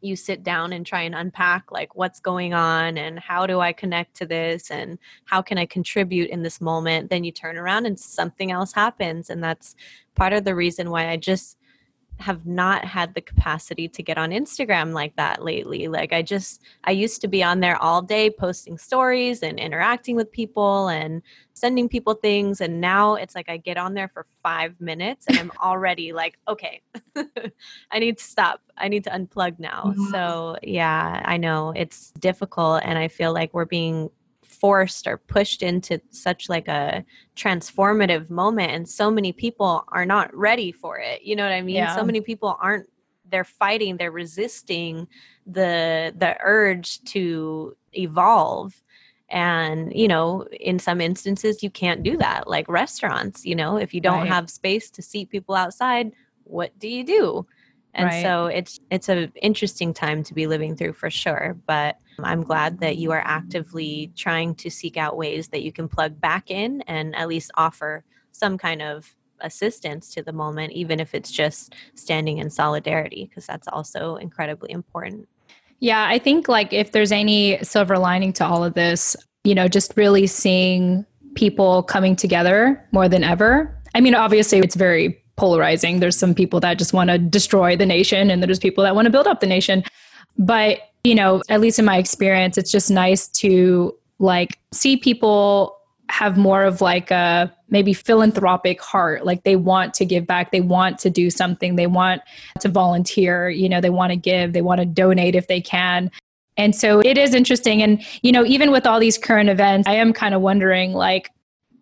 [0.00, 3.72] you sit down and try and unpack like what's going on and how do I
[3.72, 7.86] connect to this and how can I contribute in this moment, then you turn around
[7.86, 9.30] and something else happens.
[9.30, 9.76] And that's
[10.14, 11.56] part of the reason why I just
[12.20, 15.88] have not had the capacity to get on Instagram like that lately.
[15.88, 20.16] Like I just I used to be on there all day posting stories and interacting
[20.16, 21.22] with people and
[21.54, 25.38] sending people things and now it's like I get on there for 5 minutes and
[25.38, 26.82] I'm already like okay.
[27.90, 28.60] I need to stop.
[28.76, 29.84] I need to unplug now.
[29.86, 30.10] Mm-hmm.
[30.10, 34.10] So, yeah, I know it's difficult and I feel like we're being
[34.50, 37.04] forced or pushed into such like a
[37.36, 41.62] transformative moment and so many people are not ready for it you know what i
[41.62, 41.94] mean yeah.
[41.94, 42.86] so many people aren't
[43.30, 45.06] they're fighting they're resisting
[45.46, 48.82] the the urge to evolve
[49.28, 53.94] and you know in some instances you can't do that like restaurants you know if
[53.94, 54.28] you don't right.
[54.28, 56.10] have space to seat people outside
[56.44, 57.46] what do you do
[57.94, 58.22] and right.
[58.22, 62.78] so it's it's an interesting time to be living through for sure but i'm glad
[62.80, 66.82] that you are actively trying to seek out ways that you can plug back in
[66.82, 71.74] and at least offer some kind of assistance to the moment even if it's just
[71.94, 75.26] standing in solidarity because that's also incredibly important
[75.78, 79.66] yeah i think like if there's any silver lining to all of this you know
[79.66, 86.00] just really seeing people coming together more than ever I mean, obviously, it's very polarizing.
[86.00, 89.06] There's some people that just want to destroy the nation, and there's people that want
[89.06, 89.84] to build up the nation.
[90.38, 95.76] But, you know, at least in my experience, it's just nice to like see people
[96.10, 99.24] have more of like a maybe philanthropic heart.
[99.24, 100.50] Like they want to give back.
[100.50, 101.76] They want to do something.
[101.76, 102.22] They want
[102.60, 103.48] to volunteer.
[103.48, 104.52] You know they want to give.
[104.52, 106.10] They want to donate if they can.
[106.56, 107.82] And so it is interesting.
[107.82, 111.30] And you know even with all these current events i am kind of wondering like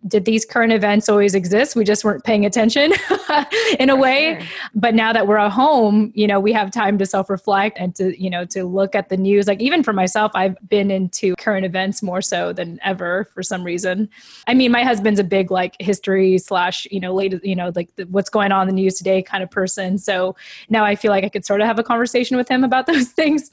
[0.07, 1.75] did these current events always exist?
[1.75, 2.93] We just weren't paying attention
[3.79, 4.47] in a way.
[4.75, 8.21] But now that we're at home, you know, we have time to self-reflect and to,
[8.21, 9.49] you know, to look at the news.
[9.49, 13.65] Like even for myself, I've been into current events more so than ever for some
[13.65, 14.09] reason.
[14.47, 17.95] I mean, my husband's a big like history slash, you know, latest, you know, like
[17.97, 19.99] the, what's going on in the news today kind of person.
[19.99, 20.37] So
[20.69, 23.09] now I feel like I could sort of have a conversation with him about those
[23.09, 23.51] things.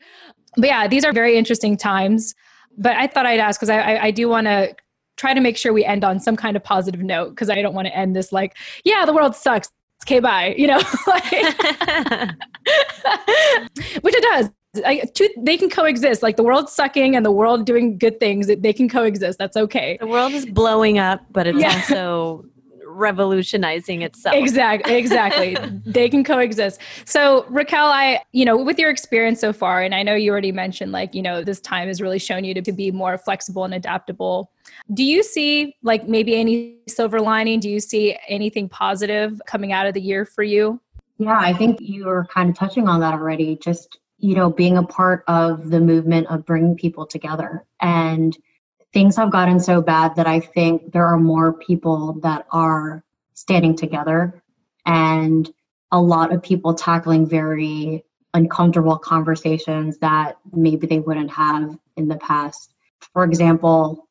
[0.57, 2.35] But yeah, these are very interesting times
[2.77, 4.75] but I thought I'd ask because I, I, I, do want to
[5.17, 7.73] try to make sure we end on some kind of positive note because I don't
[7.73, 9.69] want to end this like, yeah, the world sucks.
[10.03, 10.53] Okay, bye.
[10.57, 10.77] You know,
[14.01, 14.49] which it does.
[14.85, 16.21] I, two, they can coexist.
[16.21, 19.39] Like the world sucking and the world doing good things, they can coexist.
[19.39, 19.97] That's okay.
[19.99, 21.75] The world is blowing up, but it's yeah.
[21.75, 22.45] also
[22.95, 24.35] revolutionizing itself.
[24.35, 25.57] Exactly, exactly.
[25.85, 26.79] they can coexist.
[27.05, 30.51] So, Raquel, I, you know, with your experience so far, and I know you already
[30.51, 33.63] mentioned like, you know, this time has really shown you to, to be more flexible
[33.63, 34.51] and adaptable.
[34.93, 37.59] Do you see like maybe any silver lining?
[37.59, 40.79] Do you see anything positive coming out of the year for you?
[41.17, 43.57] Yeah, I think you were kind of touching on that already.
[43.57, 48.37] Just, you know, being a part of the movement of bringing people together and
[48.93, 53.75] things have gotten so bad that I think there are more people that are standing
[53.75, 54.41] together
[54.85, 55.51] and
[55.91, 62.17] a lot of people tackling very uncomfortable conversations that maybe they wouldn't have in the
[62.17, 62.73] past.
[63.13, 64.04] For example,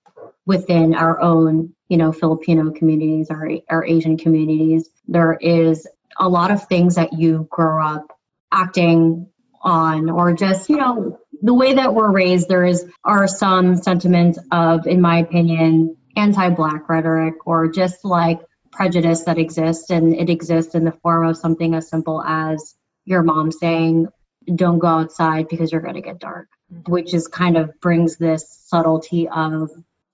[0.46, 5.86] within our own, you know, Filipino communities, our, our Asian communities, there is
[6.18, 8.18] a lot of things that you grow up
[8.52, 9.26] acting
[9.62, 14.38] on or just, you know, the way that we're raised, there is are some sentiments
[14.50, 18.40] of, in my opinion, anti-black rhetoric or just like
[18.70, 22.74] prejudice that exists, and it exists in the form of something as simple as
[23.04, 24.08] your mom saying,
[24.54, 26.90] "Don't go outside because you're going to get dark," mm-hmm.
[26.90, 29.70] which is kind of brings this subtlety of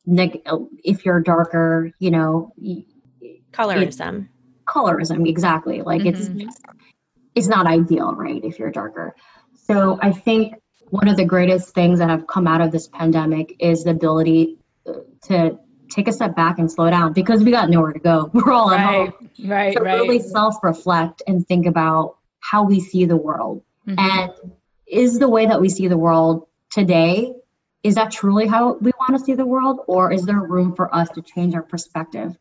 [0.06, 2.52] if you're darker, you know,
[3.52, 4.28] colorism.
[4.66, 5.82] Colorism, exactly.
[5.82, 6.40] Like mm-hmm.
[6.40, 6.60] it's
[7.34, 8.42] it's not ideal, right?
[8.44, 9.14] If you're darker.
[9.66, 10.54] So I think
[10.90, 14.58] one of the greatest things that have come out of this pandemic is the ability
[14.86, 14.94] uh,
[15.24, 15.58] to
[15.90, 18.30] take a step back and slow down because we got nowhere to go.
[18.34, 19.30] We're all right, at home.
[19.44, 20.00] Right, to right.
[20.00, 23.62] really self-reflect and think about how we see the world.
[23.86, 23.98] Mm-hmm.
[23.98, 24.52] And
[24.86, 27.32] is the way that we see the world today
[27.82, 30.94] is that truly how we want to see the world or is there room for
[30.94, 32.36] us to change our perspective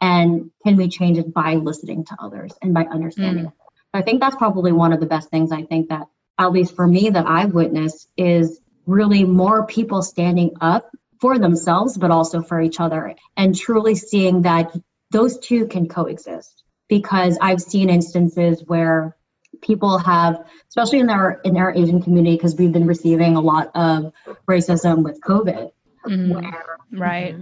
[0.00, 3.52] and can we change it by listening to others and by understanding mm.
[3.94, 6.06] i think that's probably one of the best things i think that
[6.40, 10.90] at least for me, that I've witnessed is really more people standing up
[11.20, 14.74] for themselves, but also for each other, and truly seeing that
[15.10, 16.64] those two can coexist.
[16.88, 19.16] Because I've seen instances where
[19.60, 23.70] people have, especially in our in our Asian community, because we've been receiving a lot
[23.74, 24.12] of
[24.48, 25.70] racism with COVID,
[26.06, 27.00] mm-hmm.
[27.00, 27.34] right.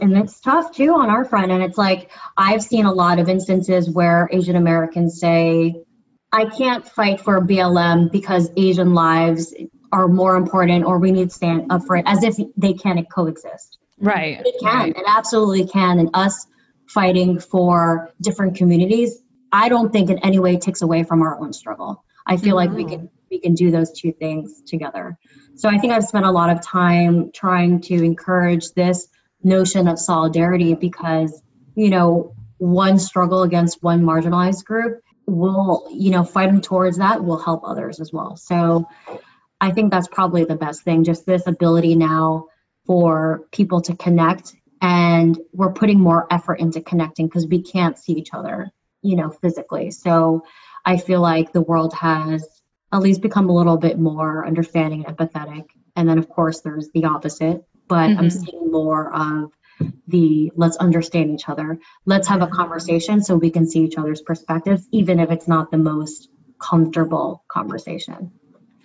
[0.00, 1.50] And it's tough too on our front.
[1.50, 5.82] And it's like I've seen a lot of instances where Asian Americans say,
[6.32, 9.52] I can't fight for BLM because Asian lives
[9.92, 13.04] are more important or we need to stand up for it as if they can
[13.06, 13.78] coexist.
[13.98, 14.40] Right.
[14.44, 14.76] It can.
[14.76, 14.96] Right.
[14.96, 15.98] It absolutely can.
[15.98, 16.46] And us
[16.86, 19.20] fighting for different communities,
[19.52, 22.04] I don't think in any way takes away from our own struggle.
[22.26, 22.56] I feel mm-hmm.
[22.56, 25.18] like we can we can do those two things together.
[25.60, 29.08] So I think I've spent a lot of time trying to encourage this
[29.42, 31.42] notion of solidarity because,
[31.74, 37.38] you know, one struggle against one marginalized group will you know fighting towards that will
[37.38, 38.36] help others as well.
[38.36, 38.88] So
[39.60, 42.46] i think that's probably the best thing just this ability now
[42.86, 48.12] for people to connect and we're putting more effort into connecting because we can't see
[48.12, 48.70] each other
[49.02, 49.90] you know physically.
[49.90, 50.42] So
[50.84, 52.59] i feel like the world has
[52.92, 55.66] at least become a little bit more understanding and empathetic
[55.96, 58.18] and then of course there's the opposite but mm-hmm.
[58.18, 59.52] i'm seeing more of
[60.08, 61.78] the let's understand each other.
[62.04, 65.70] Let's have a conversation so we can see each other's perspectives, even if it's not
[65.70, 66.28] the most
[66.60, 68.32] comfortable conversation.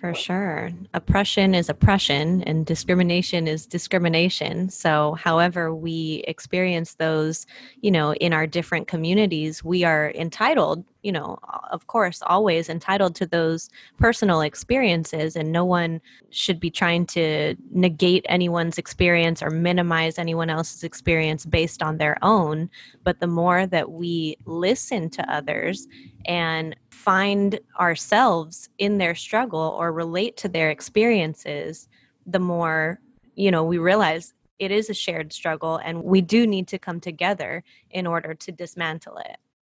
[0.06, 0.70] For sure.
[0.94, 4.70] Oppression is oppression and discrimination is discrimination.
[4.70, 7.44] So, however, we experience those,
[7.80, 11.40] you know, in our different communities, we are entitled, you know,
[11.72, 15.34] of course, always entitled to those personal experiences.
[15.34, 16.00] And no one
[16.30, 22.16] should be trying to negate anyone's experience or minimize anyone else's experience based on their
[22.22, 22.70] own.
[23.02, 25.88] But the more that we listen to others
[26.26, 31.88] and find ourselves in their struggle or relate to their experiences,
[32.26, 32.98] the more,
[33.34, 36.98] you know, we realize it is a shared struggle and we do need to come
[36.98, 39.36] together in order to dismantle it.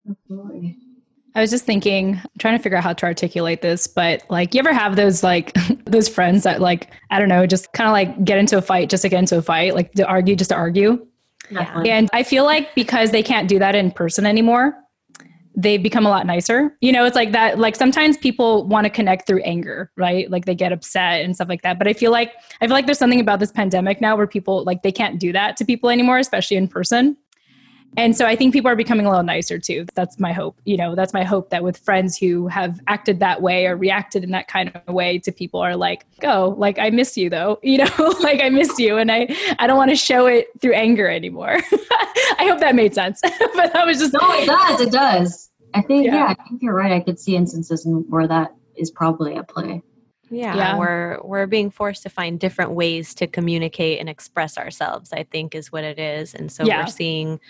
[0.09, 0.79] Absolutely.
[1.35, 4.61] I was just thinking, trying to figure out how to articulate this, but like, you
[4.61, 5.53] ever have those like
[5.85, 8.89] those friends that like I don't know, just kind of like get into a fight
[8.89, 11.05] just to get into a fight, like to argue just to argue.
[11.51, 11.81] Yeah.
[11.81, 14.77] And I feel like because they can't do that in person anymore,
[15.59, 16.73] they've become a lot nicer.
[16.81, 20.31] You know, it's like that, like sometimes people want to connect through anger, right?
[20.31, 21.79] Like they get upset and stuff like that.
[21.79, 24.63] But I feel like, I feel like there's something about this pandemic now where people,
[24.63, 27.17] like, they can't do that to people anymore, especially in person.
[27.97, 29.87] And so I think people are becoming a little nicer too.
[29.95, 30.61] That's my hope.
[30.65, 34.23] You know, that's my hope that with friends who have acted that way or reacted
[34.23, 37.59] in that kind of way to people are like, "Oh, like I miss you though."
[37.69, 40.75] You know, like I miss you and I I don't want to show it through
[40.75, 41.57] anger anymore.
[42.39, 43.21] I hope that made sense.
[43.23, 44.81] but that was just No, it does.
[44.81, 45.48] It does.
[45.75, 46.15] I think yeah.
[46.15, 46.93] yeah, I think you're right.
[46.93, 49.83] I could see instances where that is probably at play.
[50.31, 55.13] Yeah, yeah, we're we're being forced to find different ways to communicate and express ourselves.
[55.13, 56.83] I think is what it is, and so yeah.
[56.83, 57.41] we're seeing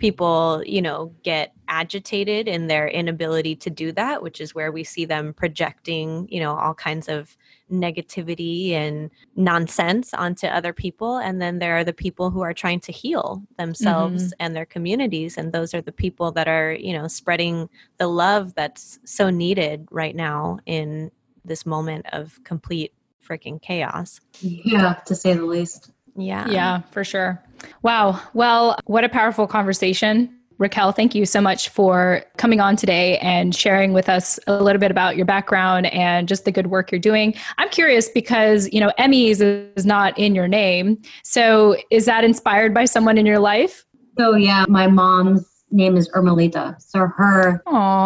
[0.00, 4.82] people, you know, get agitated in their inability to do that, which is where we
[4.82, 7.36] see them projecting, you know, all kinds of
[7.70, 11.18] negativity and nonsense onto other people.
[11.18, 14.36] And then there are the people who are trying to heal themselves mm-hmm.
[14.40, 15.36] and their communities.
[15.36, 19.86] And those are the people that are, you know, spreading the love that's so needed
[19.90, 21.10] right now in
[21.44, 24.20] this moment of complete freaking chaos.
[24.40, 25.90] Yeah, to say the least.
[26.16, 26.48] Yeah.
[26.48, 27.42] Yeah, for sure.
[27.82, 28.20] Wow.
[28.34, 30.34] Well, what a powerful conversation.
[30.58, 34.78] Raquel, thank you so much for coming on today and sharing with us a little
[34.78, 37.34] bit about your background and just the good work you're doing.
[37.56, 41.00] I'm curious because, you know, Emmys is not in your name.
[41.24, 43.86] So is that inspired by someone in your life?
[44.18, 46.80] So, yeah, my mom's name is Ermelita.
[46.82, 47.62] So her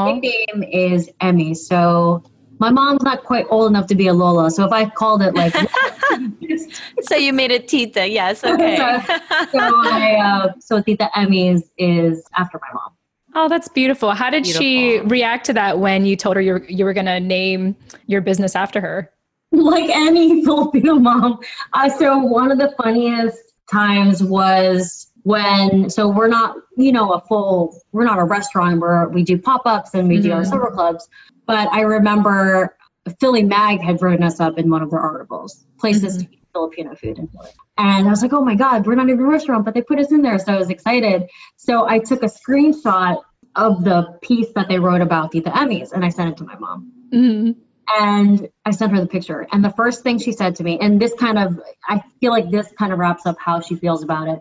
[0.06, 1.54] nickname is Emmy.
[1.54, 2.22] So
[2.58, 4.50] my mom's not quite old enough to be a Lola.
[4.50, 5.54] So if I called it like
[7.02, 8.76] so you made it Tita, yes, okay.
[8.76, 12.92] so, I, uh, so Tita Emmy is, is after my mom.
[13.36, 14.12] Oh, that's beautiful.
[14.12, 14.62] How did beautiful.
[14.62, 17.74] she react to that when you told her you were, you were going to name
[18.06, 19.10] your business after her?
[19.50, 21.40] Like any Filipino mom.
[21.72, 27.20] Uh, so one of the funniest times was when, so we're not, you know, a
[27.20, 30.22] full, we're not a restaurant where we do pop-ups and we mm-hmm.
[30.22, 30.74] do our mm-hmm.
[30.74, 31.08] clubs.
[31.46, 32.76] But I remember
[33.20, 36.30] Philly Mag had written us up in one of their articles, places mm-hmm.
[36.30, 37.50] to eat Filipino food in Philly.
[37.78, 39.98] And I was like, oh my God, we're not even a restaurant, but they put
[39.98, 40.38] us in there.
[40.38, 41.28] So I was excited.
[41.56, 43.22] So I took a screenshot
[43.56, 46.44] of the piece that they wrote about the, the Emmys and I sent it to
[46.44, 46.92] my mom.
[47.12, 47.60] Mm-hmm.
[47.98, 49.46] And I sent her the picture.
[49.52, 52.50] And the first thing she said to me, and this kind of, I feel like
[52.50, 54.40] this kind of wraps up how she feels about it.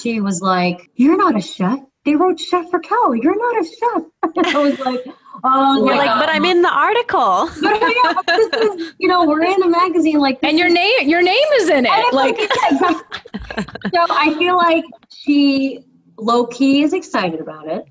[0.00, 1.80] She was like, You're not a chef.
[2.04, 3.14] They wrote Chef Raquel.
[3.14, 4.54] You're not a chef.
[4.54, 5.04] I was like,
[5.44, 7.48] Oh, You're like, but I'm in the article.
[7.62, 11.46] but yeah, is, you know, we're in a magazine like, and your name, your name
[11.54, 12.12] is in it.
[12.12, 12.38] Like,
[13.94, 15.84] so I feel like she
[16.16, 17.84] low key is excited about it.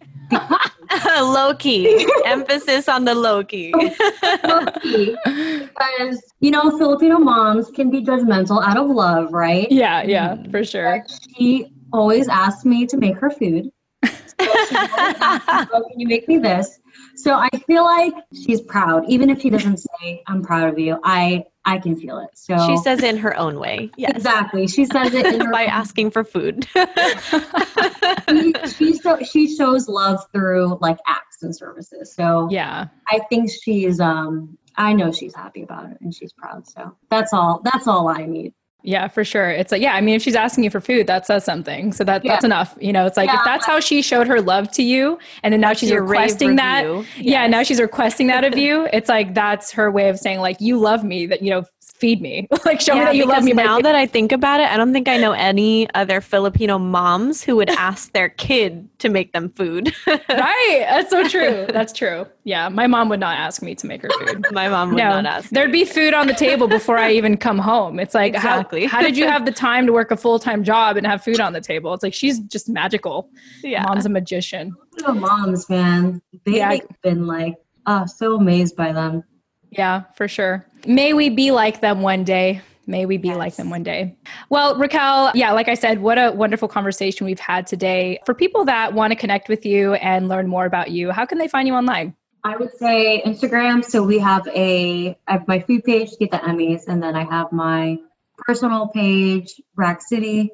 [1.21, 3.71] low key, emphasis on the low key.
[3.73, 9.71] low key, because you know Filipino moms can be judgmental out of love, right?
[9.71, 10.51] Yeah, yeah, mm.
[10.51, 11.05] for sure.
[11.07, 13.69] But she always asks me to make her food.
[14.05, 16.79] So can you make me this?
[17.15, 20.99] So I feel like she's proud, even if she doesn't say, I'm proud of you.
[21.03, 22.29] I I can feel it.
[22.33, 23.91] So she says in her own way.
[23.97, 24.11] Yes.
[24.11, 24.67] Exactly.
[24.67, 26.65] She says it by asking for food.
[28.29, 32.13] she, she, so, she shows love through like acts and services.
[32.13, 36.67] So yeah, I think she's um I know she's happy about it and she's proud.
[36.67, 38.53] So that's all that's all I need.
[38.83, 39.49] Yeah, for sure.
[39.49, 41.91] It's like, yeah, I mean, if she's asking you for food, that says something.
[41.91, 42.33] So that, yeah.
[42.33, 42.77] that's enough.
[42.79, 43.39] You know, it's like, yeah.
[43.39, 46.85] if that's how she showed her love to you, and then now she's requesting that.
[46.85, 47.05] Yes.
[47.17, 48.87] Yeah, now she's requesting that of you.
[48.93, 51.63] It's like, that's her way of saying, like, you love me, that, you know,
[51.95, 52.47] feed me.
[52.65, 53.53] like show yeah, me that you love me.
[53.53, 57.43] Now that I think about it, I don't think I know any other Filipino moms
[57.43, 59.93] who would ask their kid to make them food.
[60.07, 60.85] right.
[60.89, 61.65] That's so true.
[61.69, 62.25] That's true.
[62.43, 62.69] Yeah.
[62.69, 64.45] My mom would not ask me to make her food.
[64.51, 65.49] My mom would no, not ask.
[65.49, 67.99] There'd be food on the table before I even come home.
[67.99, 68.85] It's like exactly.
[68.85, 71.39] how, how did you have the time to work a full-time job and have food
[71.39, 71.93] on the table?
[71.93, 73.29] It's like she's just magical.
[73.63, 73.83] Yeah.
[73.83, 74.75] Mom's a magician.
[75.07, 76.21] moms, man.
[76.45, 76.77] They've yeah.
[77.01, 79.23] been like, oh, so amazed by them
[79.69, 80.65] Yeah, for sure.
[80.85, 82.61] May we be like them one day.
[82.85, 83.37] May we be yes.
[83.37, 84.15] like them one day.
[84.49, 88.19] Well, Raquel, yeah, like I said, what a wonderful conversation we've had today.
[88.25, 91.37] For people that want to connect with you and learn more about you, how can
[91.37, 92.15] they find you online?
[92.45, 93.83] I would say Instagram.
[93.83, 97.51] So we have a I have my food page Tita Emmys, and then I have
[97.51, 97.97] my
[98.37, 100.51] personal page, Rack City,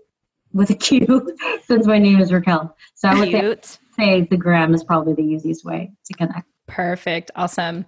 [0.54, 2.76] with a Q, since my name is Raquel.
[2.96, 3.78] So I would Cute.
[3.96, 6.48] say the gram is probably the easiest way to connect.
[6.66, 7.30] Perfect.
[7.36, 7.86] Awesome.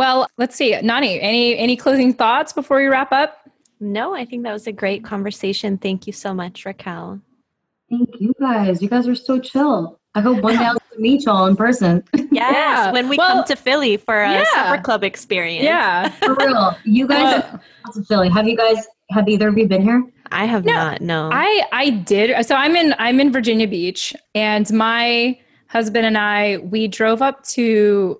[0.00, 0.80] Well, let's see.
[0.80, 3.46] Nani, any any closing thoughts before we wrap up?
[3.80, 5.76] No, I think that was a great conversation.
[5.76, 7.20] Thank you so much, Raquel.
[7.90, 8.80] Thank you guys.
[8.80, 10.00] You guys are so chill.
[10.14, 12.02] I hope one day I'll meet y'all in person.
[12.32, 12.92] Yes, yeah.
[12.92, 14.44] when we well, come to Philly for a yeah.
[14.54, 15.64] supper club experience.
[15.64, 16.74] Yeah, for real.
[16.84, 17.58] You guys uh,
[17.92, 18.30] to Philly.
[18.30, 18.86] Have you guys?
[19.10, 20.02] Have either of you been here?
[20.32, 21.00] I have no, not.
[21.02, 22.46] No, I I did.
[22.46, 27.44] So I'm in I'm in Virginia Beach, and my husband and I we drove up
[27.48, 28.18] to.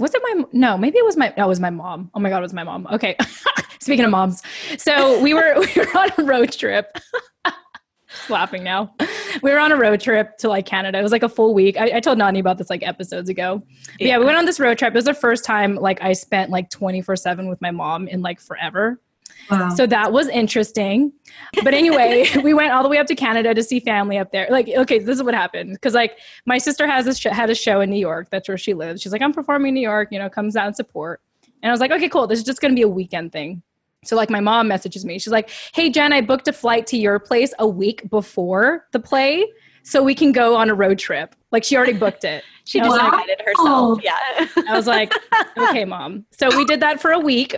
[0.00, 0.78] Was it my no?
[0.78, 1.32] Maybe it was my.
[1.36, 2.10] No, it was my mom.
[2.14, 2.88] Oh my god, it was my mom.
[2.90, 3.16] Okay.
[3.80, 4.42] Speaking of moms,
[4.78, 6.98] so we were we were on a road trip.
[8.28, 8.92] laughing now.
[9.42, 10.98] We were on a road trip to like Canada.
[10.98, 11.76] It was like a full week.
[11.78, 13.62] I, I told Nani about this like episodes ago.
[13.98, 14.08] Yeah.
[14.08, 14.18] yeah.
[14.18, 14.94] we went on this road trip.
[14.94, 18.22] It was the first time like I spent like 24 7 with my mom in
[18.22, 19.00] like forever.
[19.50, 19.70] Wow.
[19.70, 21.12] So that was interesting.
[21.62, 24.48] But anyway, we went all the way up to Canada to see family up there.
[24.50, 25.80] Like, okay, this is what happened.
[25.80, 28.28] Cause like my sister has a sh- had a show in New York.
[28.30, 29.02] That's where she lives.
[29.02, 31.20] She's like, I'm performing in New York, you know, comes down support.
[31.62, 32.26] And I was like, okay, cool.
[32.26, 33.62] This is just going to be a weekend thing.
[34.04, 35.18] So like my mom messages me.
[35.18, 39.00] She's like, "Hey Jen, I booked a flight to your place a week before the
[39.00, 39.46] play
[39.82, 42.42] so we can go on a road trip." Like she already booked it.
[42.64, 44.00] she just invited herself.
[44.02, 44.46] Yeah.
[44.68, 45.12] I was like,
[45.58, 47.56] "Okay, mom." So we did that for a week.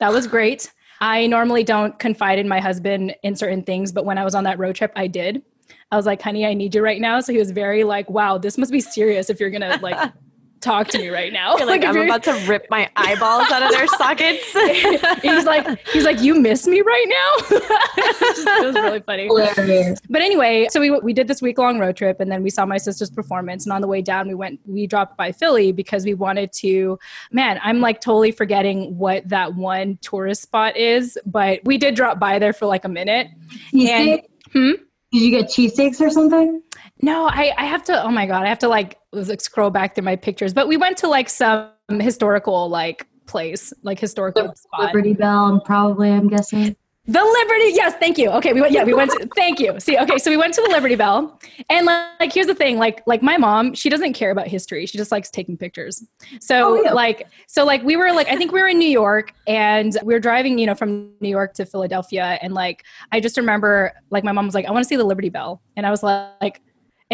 [0.00, 0.72] That was great.
[1.00, 4.44] I normally don't confide in my husband in certain things, but when I was on
[4.44, 5.42] that road trip, I did.
[5.90, 7.20] I was like, honey, I need you right now.
[7.20, 10.12] So he was very like, wow, this must be serious if you're gonna like
[10.64, 11.56] talk to me right now.
[11.56, 14.42] You're like, like I'm about to rip my eyeballs out of their sockets.
[15.22, 17.56] he's like, he's like, you miss me right now.
[17.56, 19.26] it was really funny.
[19.26, 20.00] Hilarious.
[20.08, 22.66] But anyway, so we we did this week long road trip, and then we saw
[22.66, 23.66] my sister's performance.
[23.66, 26.98] And on the way down, we went, we dropped by Philly because we wanted to.
[27.30, 32.18] Man, I'm like totally forgetting what that one tourist spot is, but we did drop
[32.18, 33.28] by there for like a minute.
[33.72, 34.72] and, hmm?
[35.12, 36.60] Did you get cheesesteaks or something?
[37.00, 38.02] No, I, I have to.
[38.02, 40.52] Oh my god, I have to like, like scroll back through my pictures.
[40.52, 44.80] But we went to like some historical like place, like historical the spot.
[44.80, 46.10] Liberty Bell, probably.
[46.10, 46.76] I'm guessing.
[47.06, 48.30] The Liberty, yes, thank you.
[48.30, 48.72] Okay, we went.
[48.72, 49.10] Yeah, we went.
[49.10, 49.78] To, thank you.
[49.78, 51.38] See, okay, so we went to the Liberty Bell,
[51.68, 54.86] and like, like, here's the thing, like, like my mom, she doesn't care about history.
[54.86, 56.02] She just likes taking pictures.
[56.40, 56.94] So, oh, yeah.
[56.94, 60.14] like, so like we were like, I think we were in New York, and we
[60.14, 64.24] were driving, you know, from New York to Philadelphia, and like, I just remember, like,
[64.24, 66.62] my mom was like, I want to see the Liberty Bell, and I was like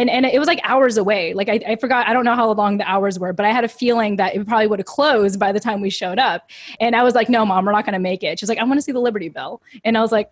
[0.01, 1.35] and and it was like hours away.
[1.35, 3.65] Like I, I forgot, I don't know how long the hours were, but I had
[3.65, 6.51] a feeling that it probably would have closed by the time we showed up.
[6.81, 8.65] And I was like, "No, mom, we're not going to make it." She's like, "I
[8.65, 10.31] want to see the Liberty Bell," and I was like,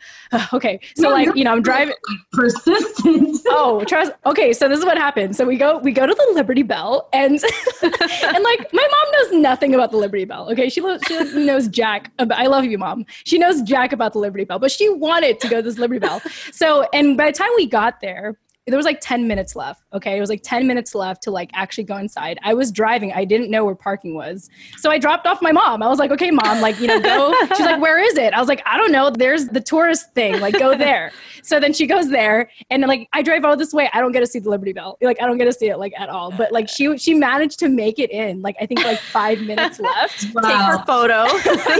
[0.52, 1.94] "Okay." So no, like you know, I'm driving.
[2.32, 3.40] Persistent.
[3.48, 4.12] oh, trust.
[4.26, 5.36] Okay, so this is what happened.
[5.36, 7.32] So we go we go to the Liberty Bell, and
[7.82, 10.50] and like my mom knows nothing about the Liberty Bell.
[10.50, 12.10] Okay, she, lo- she knows Jack.
[12.18, 13.04] About, I love you, mom.
[13.24, 16.00] She knows Jack about the Liberty Bell, but she wanted to go to this Liberty
[16.00, 16.22] Bell.
[16.52, 18.36] So and by the time we got there
[18.68, 19.82] there was like 10 minutes left.
[19.92, 20.16] Okay.
[20.16, 22.38] It was like 10 minutes left to like actually go inside.
[22.42, 23.12] I was driving.
[23.12, 24.50] I didn't know where parking was.
[24.76, 25.82] So I dropped off my mom.
[25.82, 27.34] I was like, okay, mom, like, you know, go.
[27.56, 28.34] She's like, where is it?
[28.34, 29.10] I was like, I don't know.
[29.10, 30.40] There's the tourist thing.
[30.40, 31.12] Like, go there.
[31.42, 33.88] so then she goes there and like I drive all this way.
[33.92, 34.98] I don't get to see the Liberty Bell.
[35.00, 36.30] Like, I don't get to see it like at all.
[36.30, 38.42] But like she she managed to make it in.
[38.42, 40.26] Like I think like five minutes left.
[40.34, 40.42] Wow.
[40.42, 41.24] Take her photo.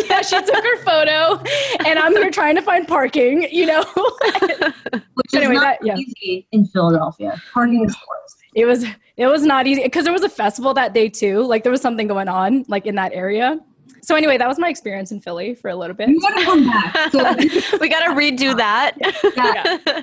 [0.09, 1.43] yeah, she took her photo.
[1.87, 3.85] And I'm here trying to find parking, you know.
[5.15, 5.97] Which anyway, is not that, yeah.
[5.97, 7.43] easy in Philadelphia.
[7.53, 8.37] Parking is closed.
[8.55, 8.85] It was
[9.17, 11.43] it was not easy because there was a festival that day too.
[11.43, 13.59] Like there was something going on like in that area.
[14.03, 16.09] So anyway, that was my experience in Philly for a little bit.
[16.09, 17.13] You gotta come back.
[17.13, 18.97] So we gotta redo that.
[19.37, 20.03] Yeah.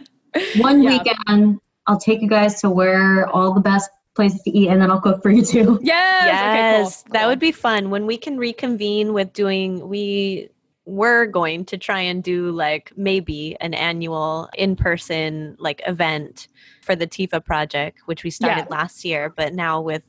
[0.58, 0.90] One yeah.
[0.90, 4.92] weekend, I'll take you guys to where all the best places to eat and then
[4.92, 5.80] I'll cook for you too.
[5.82, 6.26] Yes.
[6.26, 6.42] Yes.
[6.42, 6.90] Okay, cool.
[6.90, 7.14] Cool.
[7.14, 7.90] That would be fun.
[7.90, 10.50] When we can reconvene with doing we
[10.86, 16.48] we're going to try and do like maybe an annual in-person like event
[16.82, 18.78] for the TFAW project, which we started yeah.
[18.78, 20.04] last year, but now with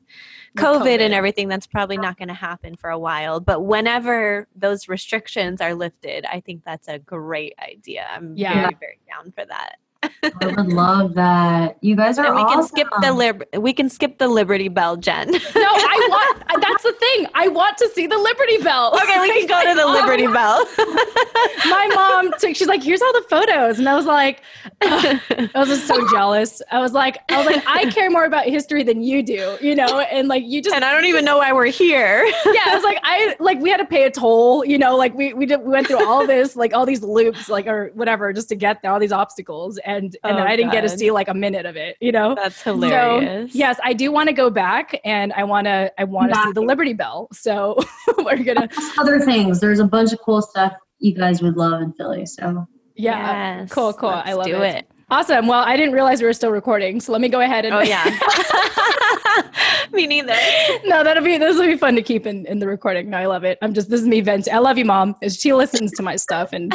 [0.59, 3.41] COVID, COVID, and everything, that's probably not going to happen for a while.
[3.41, 8.07] But whenever those restrictions are lifted, I think that's a great idea.
[8.11, 8.55] I'm yeah.
[8.55, 9.77] very, very down for that.
[10.23, 11.79] I would love that.
[11.81, 12.61] You guys are And we awesome.
[12.61, 15.31] can skip the lib- we can skip the Liberty Bell, Jen.
[15.31, 16.63] No, I want.
[16.63, 17.27] that's the thing.
[17.35, 18.93] I want to see the Liberty Bell.
[19.03, 20.65] okay, we can go to the Oh, Liberty Bell.
[21.67, 24.43] my mom took she's like here's all the photos and i was like
[24.83, 25.21] ugh.
[25.31, 28.45] i was just so jealous i was like i was like i care more about
[28.47, 31.39] history than you do you know and like you just and I don't even know
[31.39, 32.25] why we're here.
[32.47, 35.15] yeah i was like i like we had to pay a toll you know like
[35.15, 38.33] we we, did, we went through all this like all these loops like or whatever
[38.33, 40.89] just to get there all these obstacles and and Oh, then i didn't get to
[40.89, 43.55] see like a minute of it you know That's so hilarious.
[43.55, 46.53] yes i do want to go back and i want to i want to see
[46.53, 47.77] the liberty bell so
[48.19, 48.69] we're gonna
[48.99, 49.61] other things.
[49.61, 52.27] There's a bunch of cool stuff you guys would love in Philly.
[52.27, 54.75] So yeah Yes, cool cool i let's love do it.
[54.77, 54.91] it.
[55.09, 55.47] Awesome.
[55.47, 57.75] Well, I didn't realize we were still recording, so let me go ahead and.
[57.75, 58.05] Oh yeah.
[59.93, 60.35] Me neither.
[60.85, 63.11] no, that'll be this will be fun to keep in, in the recording.
[63.11, 63.57] No, I love it.
[63.63, 64.53] I'm just this is me venting.
[64.53, 65.15] I love you, mom.
[65.29, 66.73] She listens to my stuff, and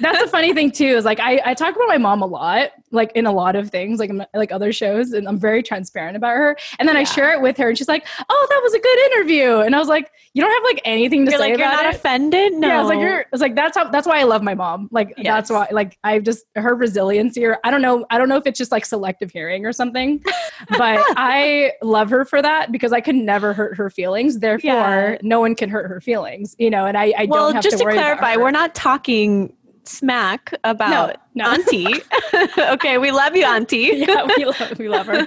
[0.00, 0.84] that's the funny thing too.
[0.88, 3.70] Is like I, I talk about my mom a lot, like in a lot of
[3.70, 6.56] things, like like other shows, and I'm very transparent about her.
[6.78, 8.98] And then I share it with her, and she's like, "Oh, that was a good
[9.12, 11.68] interview," and I was like, "You don't have like anything to You're say like you're
[11.68, 12.54] not it." offended?
[12.54, 12.68] No.
[12.68, 14.88] Yeah, I was like, you're, it's like that's how that's why I love my mom.
[14.90, 15.24] Like Yes.
[15.26, 18.46] that's why like I just her resiliency or I don't know, I don't know if
[18.46, 20.22] it's just like selective hearing or something,
[20.70, 24.38] but I love her for that because I could never hurt her feelings.
[24.40, 25.18] Therefore, Yeah.
[25.22, 27.74] no one can hurt her feelings, you know, and I, I well, don't have just
[27.78, 29.52] to to worry about clarify, we're not talking
[29.90, 31.50] smack about no.
[31.50, 31.94] Auntie.
[32.58, 33.92] okay, we love you, Auntie.
[33.94, 35.26] yeah, we love, we love her.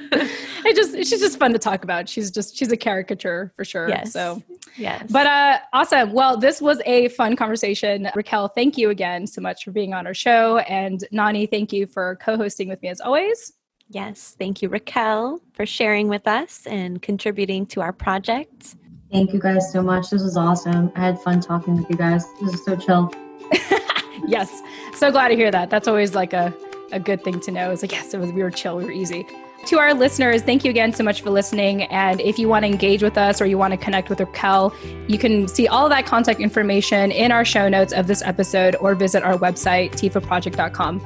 [0.66, 2.07] It just she's just fun to talk about.
[2.07, 3.89] She's just she's a caricature for sure.
[3.89, 4.14] Yes.
[4.14, 4.41] So
[4.78, 5.11] Yes.
[5.11, 6.14] But uh, awesome.
[6.14, 8.09] Well, this was a fun conversation.
[8.16, 10.57] Raquel, thank you again so much for being on our show.
[10.59, 13.53] And Nani, thank you for co hosting with me as always.
[13.89, 18.76] yes, thank you, Raquel, for sharing with us and contributing to our project.
[19.11, 20.09] thank you guys so much.
[20.09, 20.91] This was awesome.
[20.95, 22.26] I had fun talking with you guys.
[22.41, 23.11] This is so chill.
[24.28, 24.61] Yes.
[24.95, 25.69] So glad to hear that.
[25.69, 26.53] That's always like a,
[26.91, 27.71] a good thing to know.
[27.71, 29.28] It's like, yes, it was, we were chill, we were easy.
[29.67, 31.84] To our listeners, thank you again so much for listening.
[31.84, 34.76] And if you want to engage with us or you want to connect with Raquel,
[35.07, 38.93] you can see all that contact information in our show notes of this episode or
[38.93, 41.01] visit our website, tfawproject.com.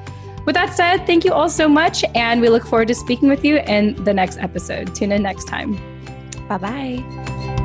[0.45, 2.03] With that said, thank you all so much.
[2.15, 4.95] And we look forward to speaking with you in the next episode.
[4.95, 5.77] Tune in next time.
[6.47, 7.56] Bye bye.